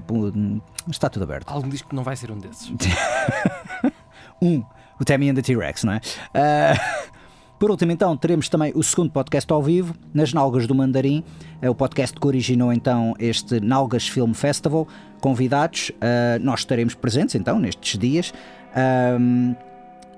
[0.89, 1.49] está tudo aberto.
[1.49, 2.71] Algo diz que não vai ser um desses.
[4.39, 4.63] um,
[4.99, 5.97] o Tammy and the T-Rex, não é?
[5.97, 7.11] Uh,
[7.61, 11.23] Por último, então, teremos também o segundo podcast ao vivo, nas Nalgas do Mandarim,
[11.61, 14.87] é o podcast que originou então este Nalgas Film Festival.
[15.19, 18.33] Convidados, uh, nós estaremos presentes então nestes dias.
[19.15, 19.55] Um,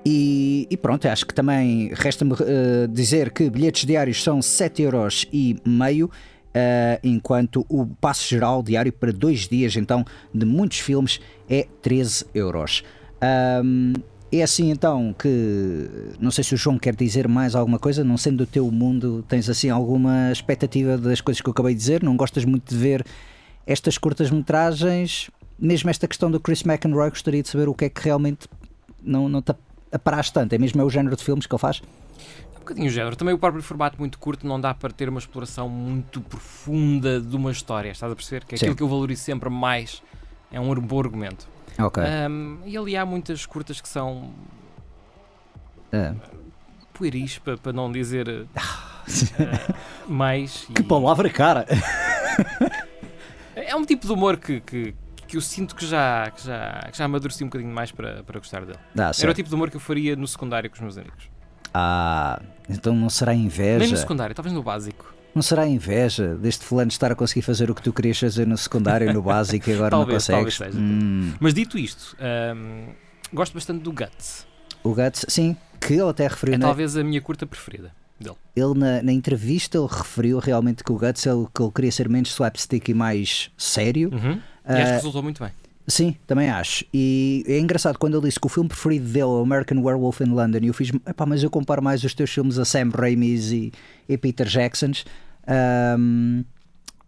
[0.06, 5.26] e, e, pronto, acho que também resta-me uh, dizer que bilhetes diários são 7 euros
[5.30, 6.06] e meio.
[6.06, 12.24] Uh, enquanto o passo geral diário para dois dias, então, de muitos filmes é 13
[12.32, 12.82] euros.
[13.62, 13.92] Um,
[14.40, 18.16] é assim então que não sei se o João quer dizer mais alguma coisa, não
[18.16, 22.02] sendo do teu mundo, tens assim alguma expectativa das coisas que eu acabei de dizer?
[22.02, 23.04] Não gostas muito de ver
[23.66, 25.30] estas curtas metragens?
[25.58, 28.48] Mesmo esta questão do Chris McEnroy, gostaria de saber o que é que realmente
[29.02, 29.54] não, não te
[29.92, 31.80] aparás tanto, é mesmo é o género de filmes que ele faz?
[32.56, 33.14] um bocadinho o género.
[33.14, 37.36] Também o próprio formato muito curto não dá para ter uma exploração muito profunda de
[37.36, 38.44] uma história, estás a perceber?
[38.44, 40.02] Que é aquilo que eu valorizo sempre mais
[40.50, 41.46] é um bom argumento.
[41.78, 42.02] Ok.
[42.02, 44.30] Um, e ali há muitas curtas que são
[45.92, 46.14] Ah.
[46.92, 48.48] pueris, para, para não dizer uh,
[50.08, 50.66] mais.
[50.74, 51.66] que e- palavra cara!
[53.56, 54.94] É um tipo de humor que, que,
[55.26, 58.38] que eu sinto que já, que já, que já amadureci um bocadinho mais para, para
[58.38, 58.78] gostar dele.
[58.94, 61.30] Dá Era o tipo de humor que eu faria no secundário com os meus amigos.
[61.72, 63.96] Ah, então não será Nem no inveja?
[63.96, 65.13] secundário, talvez no básico.
[65.34, 68.56] Não será inveja deste fulano estar a conseguir fazer o que tu querias fazer no
[68.56, 70.58] secundário, no básico e agora não Talvez, consegues?
[70.58, 70.78] talvez seja.
[70.84, 72.16] Hum, Mas dito isto,
[72.56, 72.86] hum,
[73.32, 74.46] gosto bastante do Guts.
[74.84, 78.36] o Guts, sim, que ele até referiu É na- talvez a minha curta preferida dele.
[78.54, 82.08] ele na, na entrevista ele referiu realmente que o Guts ele, que ele queria ser
[82.08, 84.10] menos slapstick e mais sério.
[84.12, 84.32] Uhum.
[84.66, 85.52] E acho Ah, que resultou muito bem.
[85.86, 86.84] Sim, também acho.
[86.94, 90.30] E é engraçado quando ele disse que o filme preferido dele é American Werewolf in
[90.30, 93.52] London e eu fiz, epá, mas eu comparo mais os teus filmes a Sam Raimi's
[93.52, 93.70] e,
[94.08, 95.04] e Peter Jackson's.
[95.46, 96.42] Ahm,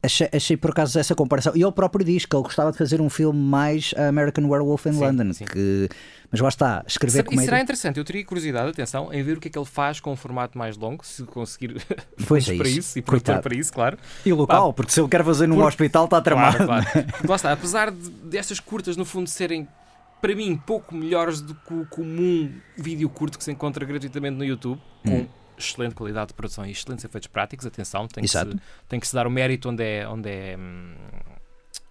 [0.06, 1.52] achei, achei por acaso essa comparação.
[1.54, 4.92] E ele próprio diz que ele gostava de fazer um filme mais American Werewolf in
[4.92, 5.32] Sim, London.
[5.32, 5.44] sim.
[5.44, 5.88] Que,
[6.30, 7.44] mas lá está, escrever e comédia.
[7.44, 10.12] será interessante, eu teria curiosidade, atenção, em ver o que é que ele faz com
[10.12, 11.76] um formato mais longo, se conseguir
[12.26, 12.78] Pois é para isso.
[12.78, 13.96] isso e produtor para isso, claro.
[14.24, 16.64] E local, porque se ele quer fazer num Por- hospital está tramado.
[16.64, 17.06] Claro, claro.
[17.12, 19.68] Porque Lá está, apesar de, destas curtas no fundo serem
[20.20, 24.44] para mim pouco melhores do que o comum vídeo curto que se encontra gratuitamente no
[24.44, 25.26] YouTube, com Hum.
[25.58, 29.14] Excelente qualidade de produção e excelentes efeitos práticos, atenção, tem que, se, tem que se
[29.14, 30.94] dar o mérito onde é, onde é hum,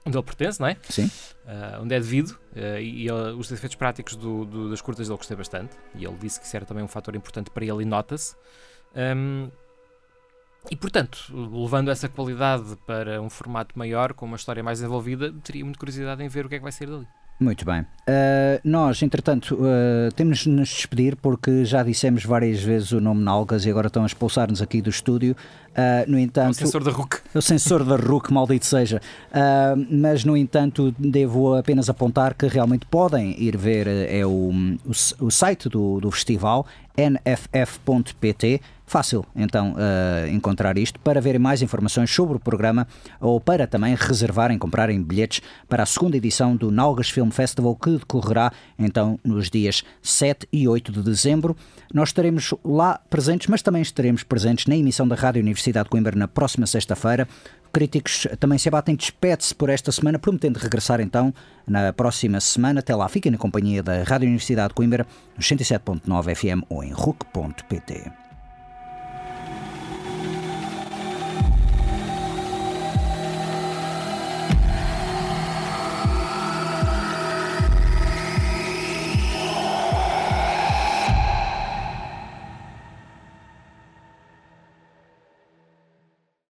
[0.06, 0.78] onde ele pertence, não é?
[0.90, 1.10] Sim.
[1.48, 5.08] Ah, onde é devido ah, e, e ele- os efeitos práticos do- do- das curtas
[5.08, 7.82] ele gostei bastante e ele disse que isso era também um fator importante para ele
[7.82, 8.36] e nota-se.
[8.96, 9.50] Hum,
[10.72, 15.64] e portanto, levando essa qualidade para um formato maior, com uma história mais envolvida, teria
[15.64, 17.08] muita curiosidade em ver o que é que vai sair dali.
[17.38, 17.82] Muito bem.
[17.82, 23.22] Uh, nós, entretanto, uh, temos de nos despedir porque já dissemos várias vezes o nome
[23.22, 25.36] Nalgas e agora estão a expulsar-nos aqui do estúdio.
[25.72, 27.18] Uh, no O entanto, sensor da RUC.
[27.34, 29.02] o sensor da RUC, maldito seja.
[29.90, 34.52] Mas, no entanto, devo apenas apontar que realmente podem ir ver é o,
[34.86, 36.66] o, o site do, do festival,
[36.98, 38.62] nff.pt.
[38.88, 42.88] Fácil, então, uh, encontrar isto para verem mais informações sobre o programa
[43.20, 47.98] ou para também reservarem, comprarem bilhetes para a segunda edição do Nalgas Film Festival que
[47.98, 51.58] decorrerá então nos dias 7 e 8 de dezembro.
[51.92, 56.16] Nós estaremos lá presentes, mas também estaremos presentes na emissão da Rádio Universidade de Coimbra
[56.16, 57.28] na próxima sexta-feira.
[57.74, 61.34] Críticos também se abatem, despede-se por esta semana, prometendo regressar então
[61.68, 62.80] na próxima semana.
[62.80, 65.06] Até lá, fiquem na companhia da Rádio Universidade de Coimbra,
[65.36, 68.25] nos 107.9 FM ou em RUC.pt.